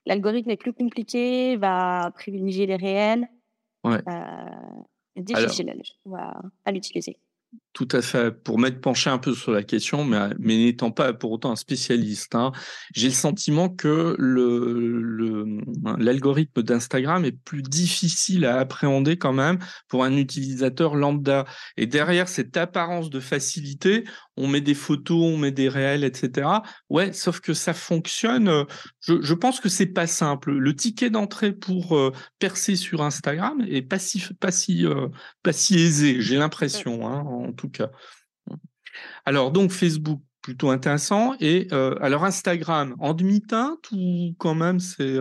l'algorithme 0.07 0.51
est 0.51 0.57
plus 0.57 0.73
compliqué, 0.73 1.57
va 1.57 2.11
privilégier 2.15 2.67
les 2.67 2.77
réels. 2.77 3.29
Ouais. 3.85 4.01
c'est 5.17 5.23
difficile 5.23 5.73
à 6.65 6.73
l'utiliser. 6.73 7.19
Tout 7.73 7.89
à 7.93 8.01
fait. 8.01 8.31
Pour 8.31 8.59
m'être 8.59 8.81
penché 8.81 9.11
un 9.11 9.19
peu 9.19 9.35
sur 9.35 9.53
la 9.53 9.63
question, 9.63 10.03
mais, 10.05 10.31
mais 10.39 10.57
n'étant 10.57 10.91
pas 10.91 11.13
pour 11.13 11.31
autant 11.31 11.53
un 11.53 11.57
spécialiste, 11.57 12.35
hein, 12.35 12.53
j'ai 12.95 13.09
le 13.09 13.15
sentiment 13.15 13.69
que 13.69 14.17
le, 14.19 15.61
l'algorithme 15.99 16.63
d'Instagram 16.63 17.25
est 17.27 17.37
plus 17.37 17.63
difficile 17.63 18.47
à 18.47 18.59
appréhender 18.59 19.19
quand 19.19 19.35
même 19.35 19.59
pour 19.89 20.05
un 20.05 20.17
utilisateur 20.17 20.97
lambda. 20.97 21.45
Et 21.77 21.87
derrière 21.87 22.29
cette 22.29 22.57
apparence 22.57 23.11
de 23.11 23.21
facilité, 23.21 24.05
on 24.37 24.47
met 24.47 24.61
des 24.61 24.75
photos, 24.75 25.23
on 25.23 25.37
met 25.37 25.51
des 25.51 25.69
réels, 25.69 26.05
etc. 26.05 26.49
Ouais, 26.91 27.13
sauf 27.13 27.41
que 27.41 27.55
ça 27.55 27.73
fonctionne. 27.75 28.67
Je, 29.01 29.35
pense 29.35 29.61
que 29.61 29.69
c'est 29.69 29.87
pas 29.87 30.07
simple. 30.07 30.53
Le 30.53 30.75
ticket 30.75 31.11
d'entrée 31.11 31.53
pour 31.53 31.97
euh, 31.97 32.13
percer 32.39 32.77
sur 32.77 33.03
Instagram 33.03 33.65
est 33.69 33.83
pas 33.83 33.99
si 33.99 34.23
pas 34.41 34.51
si 34.51 34.87
euh, 34.87 35.09
pas 35.43 35.53
si 35.53 35.79
aisé. 35.79 36.21
J'ai 36.21 36.37
l'impression, 36.37 37.09
hein, 37.09 37.21
en 37.21 37.53
tout 37.53 37.71
cas. 37.71 37.91
Alors 39.25 39.53
donc 39.53 39.71
Facebook 39.73 40.21
plutôt 40.43 40.71
intéressant 40.71 41.35
et 41.41 41.67
euh, 41.73 41.97
alors 42.01 42.25
Instagram 42.25 42.95
en 43.01 43.15
demi-teinte 43.15 43.91
ou 43.93 44.35
quand 44.39 44.55
même 44.55 44.81
c'est 44.81 45.17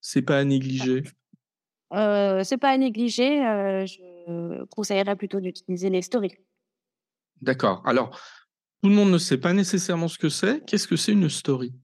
c'est 0.00 0.22
pas 0.22 0.38
à 0.38 0.44
négliger? 0.44 1.04
c'est 1.92 2.58
pas 2.58 2.70
à 2.70 2.76
négliger. 2.76 3.38
je 3.86 4.64
conseillerais 4.66 5.16
plutôt 5.16 5.40
d'utiliser 5.40 5.90
les 5.90 6.02
stories. 6.02 6.36
D'accord. 7.42 7.82
Alors, 7.84 8.18
tout 8.82 8.88
le 8.88 8.94
monde 8.94 9.10
ne 9.10 9.18
sait 9.18 9.38
pas 9.38 9.52
nécessairement 9.52 10.08
ce 10.08 10.18
que 10.18 10.28
c'est. 10.28 10.64
Qu'est-ce 10.64 10.86
que 10.86 10.96
c'est 10.96 11.12
une 11.12 11.28
story? 11.28 11.74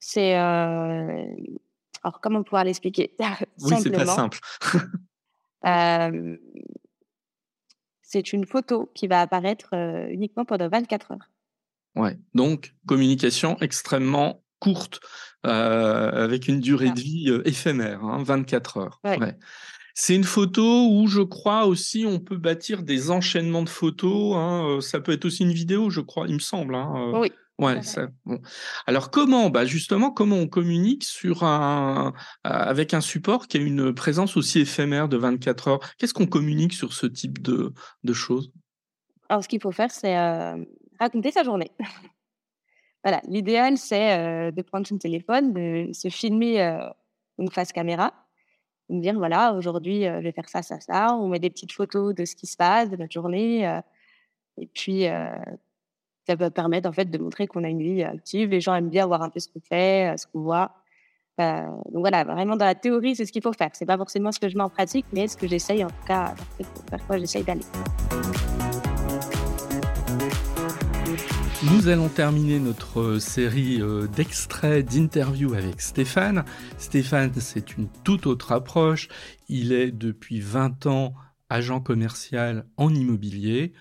C'est. 0.00 0.38
Euh, 0.38 1.24
alors, 2.02 2.20
comment 2.20 2.42
pouvoir 2.42 2.64
l'expliquer? 2.64 3.14
Oui, 3.60 3.74
c'est 3.82 3.90
pas 3.90 4.06
simple. 4.06 4.38
Euh, 5.66 6.36
c'est 8.02 8.34
une 8.34 8.44
photo 8.44 8.92
qui 8.94 9.06
va 9.06 9.22
apparaître 9.22 9.70
euh, 9.72 10.08
uniquement 10.10 10.44
pendant 10.44 10.68
24 10.68 11.12
heures. 11.12 11.30
Ouais. 11.96 12.18
Donc, 12.34 12.74
communication 12.86 13.56
extrêmement 13.62 14.44
courte, 14.58 15.00
avec 15.42 16.48
une 16.48 16.60
durée 16.60 16.90
de 16.90 17.00
vie 17.00 17.32
éphémère, 17.46 18.04
24 18.04 18.76
hein, 18.76 18.82
heures. 18.82 19.00
Ouais. 19.04 19.34
C'est 19.96 20.16
une 20.16 20.24
photo 20.24 20.88
où 20.90 21.06
je 21.06 21.22
crois 21.22 21.66
aussi 21.66 22.04
on 22.04 22.18
peut 22.18 22.36
bâtir 22.36 22.82
des 22.82 23.12
enchaînements 23.12 23.62
de 23.62 23.68
photos. 23.68 24.34
Hein, 24.36 24.66
euh, 24.66 24.80
ça 24.80 25.00
peut 25.00 25.12
être 25.12 25.24
aussi 25.24 25.44
une 25.44 25.52
vidéo, 25.52 25.88
je 25.88 26.00
crois, 26.00 26.26
il 26.26 26.34
me 26.34 26.40
semble. 26.40 26.74
Hein, 26.74 26.92
euh. 26.96 27.20
oui. 27.20 27.32
Ouais, 27.60 27.80
ça, 27.82 28.08
bon. 28.24 28.40
Alors 28.84 29.12
comment 29.12 29.48
bah 29.48 29.64
Justement, 29.64 30.10
comment 30.10 30.34
on 30.34 30.48
communique 30.48 31.04
sur 31.04 31.44
un, 31.44 32.12
avec 32.42 32.94
un 32.94 33.00
support 33.00 33.46
qui 33.46 33.58
a 33.58 33.60
une 33.60 33.94
présence 33.94 34.36
aussi 34.36 34.58
éphémère 34.58 35.08
de 35.08 35.16
24 35.16 35.68
heures? 35.68 35.80
Qu'est-ce 35.96 36.12
qu'on 36.12 36.26
communique 36.26 36.72
sur 36.72 36.92
ce 36.92 37.06
type 37.06 37.40
de, 37.40 37.72
de 38.02 38.12
choses? 38.12 38.50
Alors 39.28 39.44
ce 39.44 39.48
qu'il 39.48 39.60
faut 39.60 39.70
faire, 39.70 39.92
c'est 39.92 40.18
euh, 40.18 40.56
raconter 40.98 41.30
sa 41.30 41.44
journée. 41.44 41.70
voilà, 43.04 43.20
l'idéal, 43.28 43.78
c'est 43.78 44.50
de 44.50 44.62
prendre 44.62 44.88
son 44.88 44.98
téléphone, 44.98 45.52
de 45.52 45.92
se 45.92 46.08
filmer 46.08 46.60
une 47.38 47.52
face 47.52 47.70
caméra 47.70 48.23
me 48.90 49.00
dire 49.00 49.14
voilà, 49.14 49.54
aujourd'hui, 49.54 50.04
je 50.04 50.20
vais 50.20 50.32
faire 50.32 50.48
ça, 50.48 50.62
ça, 50.62 50.80
ça. 50.80 51.14
On 51.16 51.28
met 51.28 51.38
des 51.38 51.50
petites 51.50 51.72
photos 51.72 52.14
de 52.14 52.24
ce 52.24 52.36
qui 52.36 52.46
se 52.46 52.56
passe, 52.56 52.90
de 52.90 52.96
notre 52.96 53.12
journée. 53.12 53.64
et 54.58 54.66
puis, 54.66 55.06
ça 56.26 56.36
peut 56.36 56.50
permettre 56.50 56.88
en 56.88 56.92
fait 56.92 57.06
de 57.06 57.18
montrer 57.18 57.46
qu'on 57.46 57.64
a 57.64 57.68
une 57.68 57.82
vie 57.82 58.02
active. 58.02 58.50
Les 58.50 58.60
gens 58.60 58.74
aiment 58.74 58.90
bien 58.90 59.06
voir 59.06 59.22
un 59.22 59.30
peu 59.30 59.40
ce 59.40 59.48
qu'on 59.48 59.60
fait, 59.60 60.14
ce 60.16 60.26
qu'on 60.26 60.40
voit. 60.40 60.72
donc 61.38 62.00
voilà, 62.00 62.24
vraiment 62.24 62.56
dans 62.56 62.66
la 62.66 62.74
théorie, 62.74 63.16
c'est 63.16 63.26
ce 63.26 63.32
qu'il 63.32 63.42
faut 63.42 63.52
faire. 63.52 63.70
C'est 63.72 63.86
pas 63.86 63.98
forcément 63.98 64.32
ce 64.32 64.38
que 64.38 64.48
je 64.48 64.56
mets 64.56 64.64
en 64.64 64.70
pratique, 64.70 65.06
mais 65.12 65.28
ce 65.28 65.36
que 65.36 65.46
j'essaye 65.46 65.84
en 65.84 65.88
tout 65.88 66.06
cas, 66.06 66.34
vers 66.90 67.06
quoi 67.06 67.18
j'essaye 67.18 67.44
d'aller. 67.44 67.64
Nous 71.62 71.88
allons 71.88 72.08
terminer 72.08 72.58
notre 72.58 73.00
euh, 73.00 73.20
série 73.20 73.80
euh, 73.80 74.06
d'extraits 74.06 74.84
d'interviews 74.84 75.54
avec 75.54 75.80
Stéphane. 75.80 76.44
Stéphane, 76.78 77.32
c'est 77.38 77.78
une 77.78 77.88
toute 78.02 78.26
autre 78.26 78.52
approche. 78.52 79.08
Il 79.48 79.72
est 79.72 79.90
depuis 79.90 80.40
20 80.40 80.86
ans 80.86 81.14
agent 81.48 81.80
commercial 81.80 82.66
en 82.76 82.92
immobilier. 82.92 83.72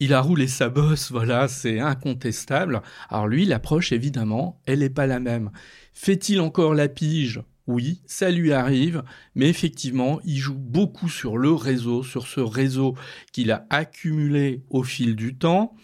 Il 0.00 0.12
a 0.12 0.20
roulé 0.20 0.48
sa 0.48 0.68
bosse, 0.68 1.12
voilà, 1.12 1.48
c'est 1.48 1.78
incontestable. 1.78 2.82
Alors 3.08 3.28
lui, 3.28 3.46
l'approche, 3.46 3.92
évidemment, 3.92 4.60
elle 4.66 4.80
n'est 4.80 4.90
pas 4.90 5.06
la 5.06 5.20
même. 5.20 5.50
Fait-il 5.94 6.40
encore 6.40 6.74
la 6.74 6.88
pige? 6.88 7.42
Oui, 7.66 8.02
ça 8.04 8.30
lui 8.30 8.52
arrive, 8.52 9.02
mais 9.34 9.48
effectivement, 9.48 10.20
il 10.24 10.36
joue 10.36 10.58
beaucoup 10.58 11.08
sur 11.08 11.38
le 11.38 11.52
réseau, 11.52 12.02
sur 12.02 12.26
ce 12.26 12.40
réseau 12.40 12.94
qu'il 13.32 13.50
a 13.50 13.66
accumulé 13.70 14.62
au 14.68 14.82
fil 14.82 15.16
du 15.16 15.38
temps 15.38 15.74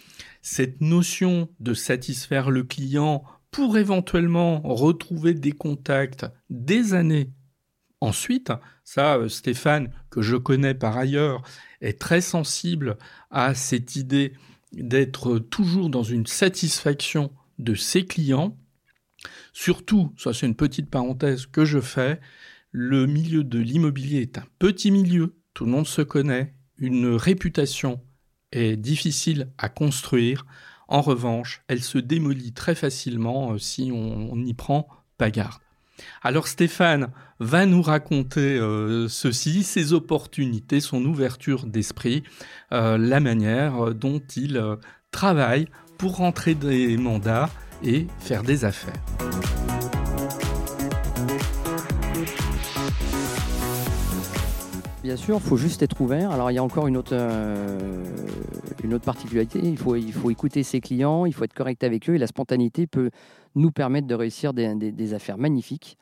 cette 0.43 0.81
notion 0.81 1.49
de 1.61 1.75
satisfaire 1.75 2.51
le 2.51 2.65
client 2.65 3.25
pour 3.51 3.79
éventuellement 3.79 4.61
retrouver 4.61 5.35
des 5.35 5.53
contacts 5.53 6.27
des 6.49 6.95
années 6.95 7.33
ensuite, 8.01 8.53
ça, 8.85 9.17
euh, 9.17 9.29
Stéphane, 9.29 9.93
que 10.11 10.23
je 10.23 10.37
connais 10.37 10.75
par 10.75 10.97
ailleurs, 10.97 11.43
est 11.81 11.99
très 11.99 12.21
sensible 12.21 12.97
à 13.31 13.55
cette 13.55 13.97
idée 13.97 14.35
d'être 14.73 15.39
toujours 15.39 15.91
dans 15.91 16.03
une 16.03 16.27
satisfaction 16.27 17.33
de 17.59 17.75
ses 17.75 18.07
clients. 18.07 18.57
Surtout, 19.53 20.15
ça 20.17 20.33
c'est 20.33 20.47
une 20.47 20.55
petite 20.55 20.91
parenthèse 20.91 21.47
que 21.47 21.65
je 21.65 21.81
fais, 21.81 22.21
le 22.73 23.07
milieu 23.07 23.45
de 23.45 23.59
l'immobilier 23.59 24.23
est 24.23 24.39
un 24.39 24.47
petit 24.59 24.91
milieu, 24.91 25.37
tout 25.55 25.65
le 25.65 25.73
monde 25.73 25.89
se 25.89 26.03
connaît, 26.03 26.55
une 26.79 27.09
réputation 27.09 28.01
est 28.53 28.77
difficile 28.77 29.49
à 29.59 29.69
construire. 29.69 30.47
En 30.89 31.01
revanche, 31.03 31.63
elle 31.69 31.83
se 31.83 31.99
démolit 31.99 32.53
très 32.53 32.75
facilement 32.75 33.53
euh, 33.53 33.59
si 33.59 33.91
on 33.93 34.37
n'y 34.37 34.55
prend 34.55 34.89
pas 35.19 35.31
garde. 35.31 35.61
Alors 36.23 36.49
Stéphane 36.49 37.11
va 37.39 37.67
nous 37.67 37.83
raconter 37.83 38.59
euh, 38.59 39.07
ceci, 39.09 39.63
ses 39.63 39.93
opportunités, 39.93 40.81
son 40.81 41.05
ouverture 41.05 41.67
d'esprit, 41.67 42.23
euh, 42.73 42.99
la 42.99 43.21
manière 43.21 43.95
dont 43.95 44.21
il 44.37 44.63
travaille 45.11 45.67
pour 45.99 46.17
rentrer 46.17 46.55
des 46.55 46.97
mandats 46.97 47.51
et 47.85 48.07
faire 48.19 48.43
des 48.43 48.65
affaires. 48.65 49.01
Bien 55.03 55.17
sûr, 55.17 55.37
il 55.37 55.41
faut 55.41 55.57
juste 55.57 55.83
être 55.83 55.99
ouvert. 56.03 56.31
Alors 56.31 56.51
il 56.51 56.55
y 56.55 56.59
a 56.59 56.63
encore 56.63 56.87
une 56.87 56.99
autre, 56.99 57.15
euh, 57.15 58.05
une 58.85 58.93
autre 58.93 59.07
particularité, 59.07 59.59
il 59.59 59.79
faut, 59.79 59.97
il 59.97 60.13
faut 60.13 60.31
écouter 60.31 60.63
ses 60.63 60.83
clients, 60.83 61.25
il 61.25 61.33
faut 61.33 61.45
être 61.45 61.55
correct 61.55 61.83
avec 61.85 62.11
eux 62.11 62.17
et 62.17 62.19
la 62.19 62.27
spontanéité 62.27 62.87
peut 62.87 63.11
nous 63.55 63.71
permettre 63.71 64.07
de 64.07 64.15
réussir 64.15 64.53
des, 64.53 65.15
affaires 65.15 65.39
magnifiques. 65.39 65.97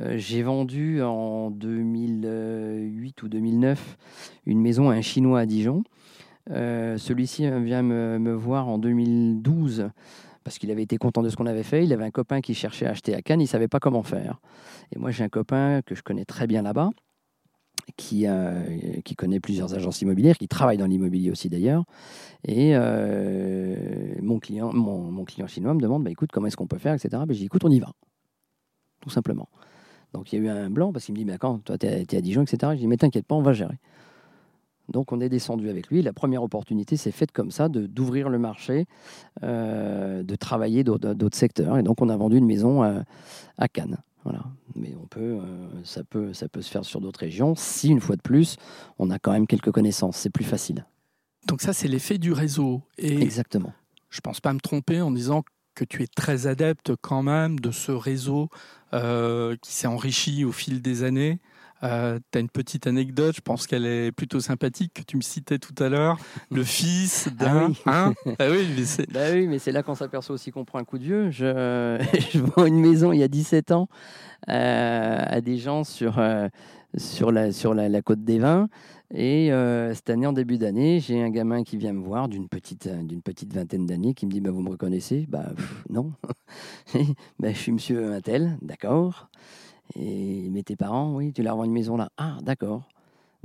Euh, 0.00 0.14
j'ai 0.16 0.44
vendu 0.44 1.02
en 1.02 1.50
2008 1.50 3.22
ou 3.24 3.28
2009 3.28 3.96
une 4.46 4.60
maison 4.60 4.88
à 4.88 4.94
un 4.94 5.00
Chinois 5.00 5.40
à 5.40 5.46
Dijon. 5.46 5.82
Euh, 6.50 6.96
celui-ci 6.96 7.50
vient 7.64 7.82
me, 7.82 8.20
me, 8.20 8.32
voir 8.32 8.68
en 8.68 8.78
2012 8.78 9.90
parce 10.44 10.58
qu'il 10.58 10.70
avait 10.70 10.84
été 10.84 10.96
content 10.96 11.22
de 11.22 11.28
ce 11.28 11.36
qu'on 11.36 11.46
avait 11.46 11.64
fait. 11.64 11.82
Il 11.82 11.92
avait 11.92 12.04
un 12.04 12.12
copain 12.12 12.40
qui 12.40 12.54
cherchait 12.54 12.86
à 12.86 12.90
acheter 12.90 13.16
à 13.16 13.20
Cannes, 13.20 13.40
il 13.40 13.44
ne 13.44 13.48
savait 13.48 13.68
pas 13.68 13.80
comment 13.80 14.04
faire. 14.04 14.38
Et 14.94 14.98
moi 14.98 15.10
j'ai 15.10 15.24
un 15.24 15.28
copain 15.28 15.82
que 15.84 15.96
je 15.96 16.04
connais 16.04 16.24
très 16.24 16.46
bien 16.46 16.62
là-bas 16.62 16.90
qui, 17.96 18.26
connaît 19.16 19.40
plusieurs 19.40 19.74
agences 19.74 20.02
immobilières, 20.02 20.38
qui 20.38 20.48
travaille 20.48 20.76
dans 20.76 20.86
l'immobilier 20.86 21.30
aussi 21.30 21.48
d'ailleurs. 21.48 21.84
Et 22.44 22.72
euh, 22.74 23.76
mon, 24.22 24.38
client, 24.38 24.72
mon, 24.72 25.24
client 25.24 25.46
chinois 25.46 25.74
me 25.74 25.80
demande 25.80 26.04
bah, 26.04 26.10
écoute, 26.10 26.30
comment 26.32 26.46
est-ce 26.46 26.56
qu'on 26.56 26.66
peut 26.66 26.78
faire, 26.78 26.94
etc. 26.94 27.08
Ben, 27.26 27.32
j'ai 27.32 27.40
dit 27.40 27.46
écoute, 27.46 27.64
on 27.64 27.70
y 27.70 27.80
va. 27.80 27.92
Tout 29.00 29.10
simplement. 29.10 29.48
Donc 30.12 30.32
il 30.32 30.38
y 30.38 30.42
a 30.42 30.44
eu 30.44 30.48
un 30.48 30.70
blanc 30.70 30.92
parce 30.92 31.04
qu'il 31.04 31.14
me 31.14 31.18
dit, 31.18 31.24
mais 31.24 31.38
quand 31.38 31.58
toi, 31.64 31.78
tu 31.78 31.86
es, 31.86 32.14
à 32.14 32.20
Dijon, 32.20 32.42
etc. 32.42 32.72
Je 32.74 32.78
dis, 32.78 32.86
mais 32.86 32.96
t'inquiète 32.96 33.26
pas, 33.26 33.34
on 33.34 33.42
va 33.42 33.52
gérer. 33.52 33.78
Donc 34.88 35.12
on 35.12 35.20
est 35.20 35.28
descendu 35.28 35.68
avec 35.68 35.88
lui. 35.88 36.02
La 36.02 36.12
première 36.12 36.42
opportunité 36.42 36.96
s'est 36.96 37.10
faite 37.10 37.32
comme 37.32 37.50
ça, 37.50 37.68
d'ouvrir 37.68 38.30
le 38.30 38.38
marché, 38.38 38.86
euh, 39.42 40.22
de 40.22 40.34
travailler 40.34 40.82
d'autres 40.82 41.36
secteurs. 41.36 41.78
Et 41.78 41.82
donc 41.82 42.00
on 42.00 42.08
a 42.08 42.16
vendu 42.16 42.38
une 42.38 42.46
maison 42.46 42.82
à, 42.82 43.68
Cannes. 43.68 43.98
Voilà. 44.24 44.44
Mais 44.78 44.94
on 45.00 45.06
peut, 45.06 45.20
euh, 45.20 45.68
ça, 45.84 46.04
peut, 46.04 46.32
ça 46.32 46.48
peut 46.48 46.62
se 46.62 46.70
faire 46.70 46.84
sur 46.84 47.00
d'autres 47.00 47.20
régions 47.20 47.54
si, 47.56 47.88
une 47.88 48.00
fois 48.00 48.16
de 48.16 48.22
plus, 48.22 48.56
on 48.98 49.10
a 49.10 49.18
quand 49.18 49.32
même 49.32 49.46
quelques 49.46 49.72
connaissances. 49.72 50.16
C'est 50.16 50.30
plus 50.30 50.44
facile. 50.44 50.86
Donc 51.46 51.60
ça, 51.60 51.72
c'est 51.72 51.88
l'effet 51.88 52.18
du 52.18 52.32
réseau. 52.32 52.82
Et 52.98 53.20
Exactement. 53.20 53.72
Je 54.10 54.18
ne 54.18 54.22
pense 54.22 54.40
pas 54.40 54.52
me 54.52 54.60
tromper 54.60 55.00
en 55.00 55.10
disant 55.10 55.42
que 55.74 55.84
tu 55.84 56.02
es 56.02 56.06
très 56.06 56.46
adepte 56.46 56.92
quand 57.00 57.22
même 57.22 57.60
de 57.60 57.70
ce 57.70 57.92
réseau 57.92 58.48
euh, 58.94 59.56
qui 59.62 59.72
s'est 59.72 59.86
enrichi 59.86 60.44
au 60.44 60.52
fil 60.52 60.82
des 60.82 61.04
années. 61.04 61.38
Euh, 61.82 62.18
tu 62.32 62.38
as 62.38 62.40
une 62.40 62.48
petite 62.48 62.86
anecdote, 62.86 63.36
je 63.36 63.40
pense 63.40 63.66
qu'elle 63.66 63.86
est 63.86 64.10
plutôt 64.12 64.40
sympathique, 64.40 64.94
que 64.94 65.02
tu 65.02 65.16
me 65.16 65.22
citais 65.22 65.58
tout 65.58 65.74
à 65.82 65.88
l'heure. 65.88 66.18
Le 66.50 66.64
fils 66.64 67.28
ah 67.28 67.44
d'un. 67.44 67.72
Ah 67.86 68.12
oui. 68.26 68.32
ah 68.38 68.46
oui, 68.50 68.68
mais 68.76 68.84
c'est... 68.84 69.10
Bah 69.12 69.32
oui, 69.32 69.58
là 69.72 69.82
qu'on 69.82 69.94
s'aperçoit 69.94 70.34
aussi 70.34 70.50
qu'on 70.50 70.64
prend 70.64 70.78
un 70.78 70.84
coup 70.84 70.98
de 70.98 71.04
vieux. 71.04 71.30
Je, 71.30 71.44
je 72.32 72.38
vends 72.40 72.66
une 72.66 72.80
maison 72.80 73.12
il 73.12 73.18
y 73.18 73.22
a 73.22 73.28
17 73.28 73.72
ans 73.72 73.88
euh, 74.48 75.22
à 75.24 75.40
des 75.40 75.58
gens 75.58 75.84
sur, 75.84 76.18
euh, 76.18 76.48
sur, 76.96 77.32
la, 77.32 77.52
sur 77.52 77.74
la, 77.74 77.88
la 77.88 78.02
côte 78.02 78.24
des 78.24 78.38
Vins. 78.38 78.68
Et 79.14 79.52
euh, 79.52 79.94
cette 79.94 80.10
année, 80.10 80.26
en 80.26 80.32
début 80.32 80.58
d'année, 80.58 81.00
j'ai 81.00 81.22
un 81.22 81.30
gamin 81.30 81.62
qui 81.64 81.78
vient 81.78 81.94
me 81.94 82.04
voir 82.04 82.28
d'une 82.28 82.48
petite, 82.48 82.88
d'une 82.88 83.22
petite 83.22 83.54
vingtaine 83.54 83.86
d'années 83.86 84.12
qui 84.12 84.26
me 84.26 84.30
dit 84.30 84.40
bah, 84.40 84.50
Vous 84.50 84.60
me 84.60 84.68
reconnaissez? 84.68 85.26
Bah 85.28 85.46
non. 85.88 86.12
bah, 87.38 87.52
je 87.52 87.58
suis 87.58 87.72
monsieur 87.72 88.12
Intel, 88.12 88.58
d'accord. 88.60 89.30
Et 89.96 90.48
mais 90.50 90.62
tes 90.62 90.76
parents, 90.76 91.14
oui, 91.14 91.32
tu 91.32 91.42
leur 91.42 91.56
vends 91.56 91.64
une 91.64 91.72
maison 91.72 91.96
là. 91.96 92.10
Ah, 92.16 92.38
d'accord. 92.42 92.82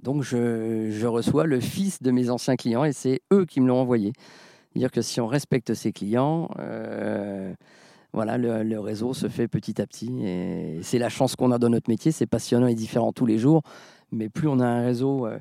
Donc 0.01 0.23
je, 0.23 0.89
je, 0.91 1.07
reçois 1.07 1.45
le 1.45 1.59
fils 1.59 2.01
de 2.01 2.11
mes 2.11 2.29
anciens 2.29 2.55
clients 2.55 2.83
et 2.83 2.91
c'est 2.91 3.21
eux 3.31 3.45
qui 3.45 3.61
me 3.61 3.67
l'ont 3.67 3.79
envoyé. 3.79 4.13
C'est-à-dire 4.73 4.91
que 4.91 5.01
si 5.01 5.21
on 5.21 5.27
respecte 5.27 5.73
ses 5.75 5.91
clients, 5.91 6.49
euh, 6.59 7.53
voilà, 8.11 8.37
le, 8.37 8.79
réseau 8.79 9.13
se 9.13 9.29
fait 9.29 9.47
petit 9.47 9.81
à 9.81 9.87
petit. 9.87 10.11
Et 10.23 10.79
c'est 10.81 10.97
la 10.97 11.09
chance 11.09 11.35
qu'on 11.35 11.51
a 11.51 11.59
dans 11.59 11.69
notre 11.69 11.89
métier. 11.89 12.11
C'est 12.11 12.25
passionnant 12.25 12.67
et 12.67 12.75
différent 12.75 13.11
tous 13.13 13.25
les 13.25 13.37
jours. 13.37 13.61
Mais 14.11 14.29
plus 14.29 14.47
on 14.47 14.59
a 14.59 14.65
un 14.65 14.83
réseau 14.83 15.27
euh, 15.27 15.39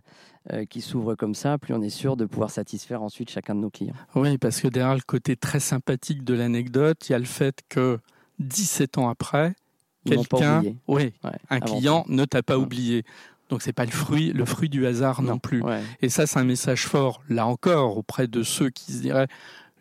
euh, 0.52 0.64
qui 0.64 0.80
s'ouvre 0.80 1.14
comme 1.14 1.34
ça, 1.34 1.58
plus 1.58 1.74
on 1.74 1.82
est 1.82 1.90
sûr 1.90 2.16
de 2.16 2.24
pouvoir 2.24 2.50
satisfaire 2.50 3.02
ensuite 3.02 3.30
chacun 3.30 3.54
de 3.54 3.60
nos 3.60 3.70
clients. 3.70 3.94
Oui, 4.14 4.38
parce 4.38 4.60
que 4.60 4.68
derrière 4.68 4.94
le 4.94 5.02
côté 5.06 5.36
très 5.36 5.60
sympathique 5.60 6.24
de 6.24 6.34
l'anecdote, 6.34 7.08
il 7.08 7.12
y 7.12 7.14
a 7.14 7.18
le 7.18 7.26
fait 7.26 7.60
que 7.68 7.98
17 8.38 8.96
ans 8.96 9.10
après, 9.10 9.54
quelqu'un, 10.04 10.62
oui, 10.88 11.12
un 11.50 11.60
client 11.60 12.04
ne 12.08 12.24
t'a 12.24 12.42
pas 12.42 12.58
oublié. 12.58 13.04
Donc 13.48 13.60
c'est 13.60 13.74
pas 13.74 13.84
le 13.84 13.90
fruit, 13.90 14.32
le 14.32 14.46
fruit 14.46 14.70
du 14.70 14.86
hasard 14.86 15.20
non, 15.20 15.38
plus. 15.38 15.62
Et 16.00 16.08
ça, 16.08 16.26
c'est 16.26 16.38
un 16.38 16.44
message 16.44 16.86
fort, 16.86 17.22
là 17.28 17.46
encore, 17.46 17.98
auprès 17.98 18.26
de 18.26 18.42
ceux 18.42 18.70
qui 18.70 18.92
se 18.92 19.02
diraient 19.02 19.28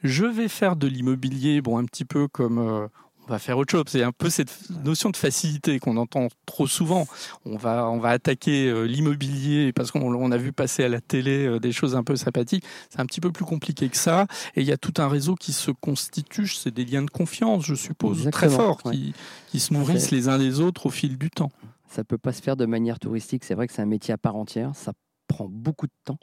je 0.03 0.25
vais 0.25 0.47
faire 0.47 0.75
de 0.75 0.88
l'immobilier, 0.88 1.62
bon, 1.62 1.77
un 1.77 1.86
petit 1.86 2.05
peu 2.05 2.27
comme 2.27 2.57
euh, 2.57 2.88
va 3.32 3.39
faire 3.39 3.58
autre 3.58 3.72
chose. 3.72 3.84
C'est 3.88 4.04
un 4.04 4.12
peu 4.12 4.30
cette 4.30 4.70
notion 4.84 5.10
de 5.10 5.17
facilité 5.17 5.80
qu'on 5.80 5.98
entend 5.98 6.28
trop 6.46 6.67
souvent. 6.67 7.08
On 7.46 7.58
va, 7.58 7.89
on 7.89 8.00
va 8.00 8.10
attaquer 8.10 8.67
euh, 8.67 8.84
l'immobilier 8.84 9.74
parce 9.74 9.91
qu'on 9.91 10.32
a 10.32 10.38
vu 10.38 10.52
passer 10.52 10.84
à 10.84 10.89
la 10.89 11.02
télé 11.02 11.46
euh, 11.46 11.60
des 11.60 11.72
choses 11.72 11.96
un 11.96 12.04
peu 12.04 12.15
sympathiques. 12.15 12.63
C'est 12.89 13.00
un 13.00 13.06
petit 13.06 13.22
peu 13.22 13.32
plus 13.32 13.46
compliqué 13.46 13.89
que 13.89 13.98
ça. 13.98 14.28
Et 14.56 14.62
il 14.62 14.67
y 14.67 14.72
a 14.72 14.78
tout 14.78 14.94
un 14.98 15.08
réseau 15.08 15.36
qui 15.36 15.54
se 15.54 15.72
constitue. 15.72 16.48
C'est 16.48 16.74
des 16.74 16.86
liens 16.86 17.04
de 17.04 17.10
confiance, 17.10 17.65
je 17.65 17.76
suppose, 17.76 18.30
très 18.32 18.50
forts, 18.50 18.84
qui, 18.84 19.13
qui 19.50 19.60
se 19.60 19.74
nourrissent 19.74 20.12
les 20.12 20.28
uns 20.28 20.38
des 20.38 20.60
autres 20.60 20.86
au 20.88 20.89
fil 20.89 21.17
du 21.17 21.30
temps. 21.30 21.52
Ça 21.89 22.04
peut 22.04 22.17
pas 22.17 22.32
se 22.32 22.41
faire 22.41 22.56
de 22.56 22.65
manière 22.65 23.00
touristique. 23.00 23.44
C'est 23.44 23.56
vrai 23.56 23.67
que 23.67 23.74
c'est 23.74 23.82
un 23.82 23.86
métier 23.86 24.13
à 24.13 24.17
part 24.17 24.36
entière. 24.36 24.72
Ça 24.76 24.94
prend 25.28 25.48
beaucoup 25.50 25.88
de 25.88 25.94
temps. 26.06 26.20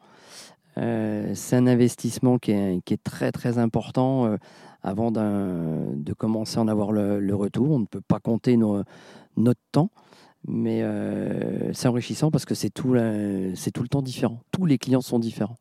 Euh, 0.79 1.33
c'est 1.35 1.57
un 1.57 1.67
investissement 1.67 2.39
qui 2.39 2.53
est, 2.53 3.03
très 3.03 3.33
très 3.33 3.59
important 3.59 4.27
euh, 4.27 4.37
avant 4.83 5.11
de 5.11 6.13
commencer 6.13 6.59
à 6.59 6.63
en 6.63 6.69
avoir 6.69 6.93
le, 6.93 7.35
retour. 7.35 7.71
On 7.71 7.79
ne 7.81 7.87
peut 7.87 8.01
pas 8.01 8.21
compter 8.21 8.57
notre 8.57 9.61
temps, 9.73 9.91
mais 10.47 10.83
euh, 10.83 11.73
c'est 11.73 11.89
enrichissant 11.89 12.31
parce 12.31 12.45
que 12.45 12.55
c'est 12.55 12.71
tout, 12.71 12.97
c'est 13.55 13.71
tout 13.71 13.83
le 13.83 13.89
temps 13.89 14.03
différent. 14.03 14.41
Tous 14.53 14.67
les 14.67 14.79
clients 14.79 15.01
sont 15.01 15.19
différents. 15.19 15.59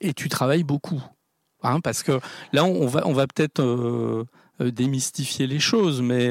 Et 0.00 0.14
tu 0.14 0.28
travailles 0.28 0.64
beaucoup, 0.64 1.02
hein, 1.62 1.80
parce 1.80 2.02
que 2.02 2.20
là 2.52 2.64
on 2.64 2.86
va, 2.86 3.06
on 3.06 3.12
va 3.12 3.26
peut-être 3.26 4.26
démystifier 4.60 5.46
les 5.46 5.60
choses, 5.60 6.00
mais 6.00 6.30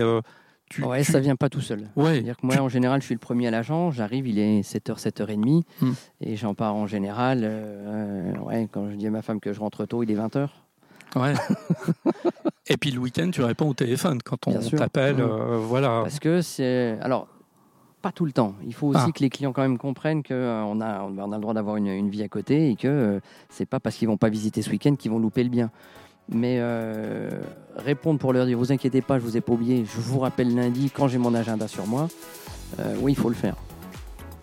tu, 0.69 0.83
ouais, 0.83 1.03
ça 1.03 1.19
vient 1.19 1.37
pas 1.37 1.49
tout 1.49 1.61
seul. 1.61 1.87
Ouais, 1.95 2.21
dire 2.21 2.35
que 2.35 2.45
moi, 2.45 2.57
en 2.57 2.67
général, 2.67 2.99
je 3.01 3.05
suis 3.05 3.15
le 3.15 3.19
premier 3.19 3.47
à 3.47 3.51
l'agent. 3.51 3.91
J'arrive, 3.91 4.27
il 4.27 4.37
est 4.37 4.61
7h, 4.61 4.99
7h30. 4.99 5.63
Hmm. 5.81 5.91
Et 6.21 6.35
j'en 6.35 6.55
pars 6.55 6.75
en 6.75 6.87
général. 6.87 7.41
Euh, 7.43 8.33
ouais, 8.39 8.67
quand 8.69 8.89
je 8.89 8.95
dis 8.95 9.07
à 9.07 9.11
ma 9.11 9.21
femme 9.21 9.39
que 9.39 9.53
je 9.53 9.59
rentre 9.59 9.85
tôt, 9.85 10.03
il 10.03 10.11
est 10.11 10.15
20h. 10.15 10.49
Ouais. 11.15 11.33
et 12.67 12.75
puis 12.75 12.91
le 12.91 12.99
week-end, 12.99 13.29
tu 13.31 13.41
réponds 13.41 13.69
au 13.69 13.73
téléphone 13.73 14.21
quand 14.21 14.47
on 14.47 14.59
t'appelle. 14.59 15.17
Hmm. 15.17 15.21
Euh, 15.21 15.57
voilà. 15.57 16.01
Parce 16.03 16.19
que 16.19 16.41
c'est. 16.41 16.97
Alors, 17.01 17.29
pas 18.01 18.11
tout 18.11 18.25
le 18.25 18.33
temps. 18.33 18.53
Il 18.65 18.73
faut 18.73 18.87
aussi 18.87 19.05
ah. 19.07 19.11
que 19.11 19.21
les 19.21 19.29
clients 19.29 19.53
quand 19.53 19.61
même 19.61 19.77
comprennent 19.77 20.21
qu'on 20.21 20.33
euh, 20.33 20.81
a, 20.81 21.03
on 21.05 21.31
a 21.31 21.35
le 21.35 21.41
droit 21.41 21.53
d'avoir 21.53 21.77
une, 21.77 21.87
une, 21.87 22.09
vie 22.09 22.23
à 22.23 22.27
côté 22.27 22.71
et 22.71 22.75
que 22.75 23.21
c'est 23.49 23.65
pas 23.65 23.79
parce 23.79 23.95
qu'ils 23.95 24.09
vont 24.09 24.17
pas 24.17 24.29
visiter 24.29 24.61
ce 24.61 24.69
week-end 24.69 24.95
qu'ils 24.95 25.11
vont 25.11 25.19
louper 25.19 25.43
le 25.43 25.49
bien. 25.49 25.71
Mais 26.29 26.57
euh, 26.59 27.29
répondre 27.75 28.19
pour 28.19 28.33
leur 28.33 28.45
dire, 28.45 28.57
vous 28.57 28.71
inquiétez 28.71 29.01
pas, 29.01 29.17
je 29.17 29.23
vous 29.23 29.37
ai 29.37 29.41
pas 29.41 29.53
oublié, 29.53 29.85
je 29.85 30.01
vous 30.01 30.19
rappelle 30.19 30.53
lundi 30.53 30.91
quand 30.93 31.07
j'ai 31.07 31.17
mon 31.17 31.33
agenda 31.33 31.67
sur 31.67 31.87
moi, 31.87 32.09
euh, 32.79 32.95
oui, 32.99 33.13
il 33.13 33.15
faut 33.15 33.29
le 33.29 33.35
faire. 33.35 33.55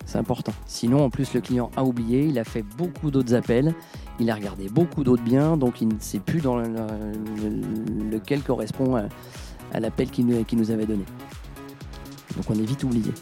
C'est 0.07 0.19
important. 0.19 0.53
Sinon, 0.67 1.05
en 1.05 1.11
plus, 1.11 1.35
le 1.35 1.41
client 1.41 1.71
a 1.77 1.85
oublié, 1.85 2.25
il 2.25 2.39
a 2.39 2.45
fait 2.45 2.63
beaucoup 2.63 3.11
d'autres 3.11 3.35
appels, 3.35 3.75
il 4.21 4.31
a 4.31 4.35
regardé 4.35 4.69
beaucoup 4.69 5.05
d'autres 5.05 5.23
biens, 5.23 5.57
donc 5.57 5.81
il 5.81 5.89
ne 5.89 5.99
sait 5.99 6.21
plus 6.21 6.41
dans 6.41 6.57
lequel 6.57 8.43
correspond 8.43 8.97
à, 8.97 9.81
l'appel 9.81 10.11
qu'il 10.11 10.27
nous 10.27 10.71
avait 10.71 10.87
donné. 10.87 11.05
Donc 12.37 12.49
on 12.49 12.55
est 12.55 12.67
vite 12.67 12.85
oublié. 12.85 13.13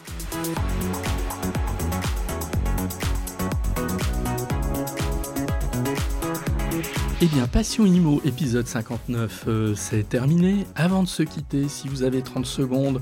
Eh 7.25 7.27
bien, 7.27 7.47
Passion 7.47 7.85
Imo, 7.85 8.21
épisode 8.25 8.67
59, 8.67 9.45
euh, 9.47 9.75
c'est 9.75 10.09
terminé. 10.09 10.65
Avant 10.75 11.03
de 11.03 11.07
se 11.07 11.23
quitter, 11.23 11.69
si 11.69 11.87
vous 11.87 12.03
avez 12.03 12.21
30 12.21 12.45
secondes, 12.45 13.01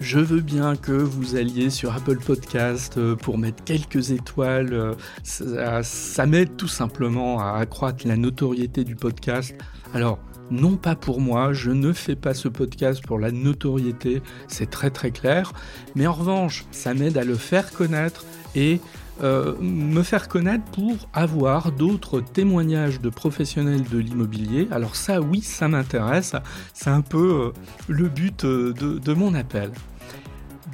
je 0.00 0.18
veux 0.18 0.42
bien 0.42 0.76
que 0.76 0.92
vous 0.92 1.36
alliez 1.36 1.70
sur 1.70 1.94
Apple 1.94 2.18
Podcast 2.18 2.98
euh, 2.98 3.16
pour 3.16 3.38
mettre 3.38 3.64
quelques 3.64 4.10
étoiles. 4.10 4.74
Euh, 4.74 4.92
ça, 5.22 5.82
ça 5.82 6.26
m'aide 6.26 6.58
tout 6.58 6.68
simplement 6.68 7.40
à 7.40 7.52
accroître 7.52 8.06
la 8.06 8.18
notoriété 8.18 8.84
du 8.84 8.96
podcast. 8.96 9.54
Alors, 9.94 10.18
non 10.50 10.76
pas 10.76 10.94
pour 10.94 11.22
moi, 11.22 11.54
je 11.54 11.70
ne 11.70 11.94
fais 11.94 12.16
pas 12.16 12.34
ce 12.34 12.48
podcast 12.48 13.02
pour 13.02 13.18
la 13.18 13.32
notoriété, 13.32 14.20
c'est 14.46 14.68
très 14.68 14.90
très 14.90 15.10
clair, 15.10 15.54
mais 15.94 16.06
en 16.06 16.12
revanche, 16.12 16.66
ça 16.70 16.92
m'aide 16.92 17.16
à 17.16 17.24
le 17.24 17.34
faire 17.34 17.72
connaître 17.72 18.26
et 18.54 18.78
euh, 19.22 19.54
me 19.60 20.02
faire 20.02 20.28
connaître 20.28 20.64
pour 20.72 20.96
avoir 21.12 21.70
d'autres 21.70 22.20
témoignages 22.20 23.00
de 23.00 23.08
professionnels 23.10 23.84
de 23.84 23.98
l'immobilier. 23.98 24.68
Alors 24.70 24.96
ça, 24.96 25.20
oui, 25.20 25.40
ça 25.40 25.68
m'intéresse. 25.68 26.34
C'est 26.72 26.90
un 26.90 27.00
peu 27.00 27.52
euh, 27.54 27.60
le 27.88 28.08
but 28.08 28.44
euh, 28.44 28.72
de 28.72 29.14
mon 29.14 29.34
appel. 29.34 29.70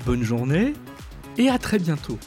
Bonne 0.06 0.22
journée 0.22 0.74
et 1.36 1.48
à 1.48 1.58
très 1.58 1.78
bientôt. 1.78 2.18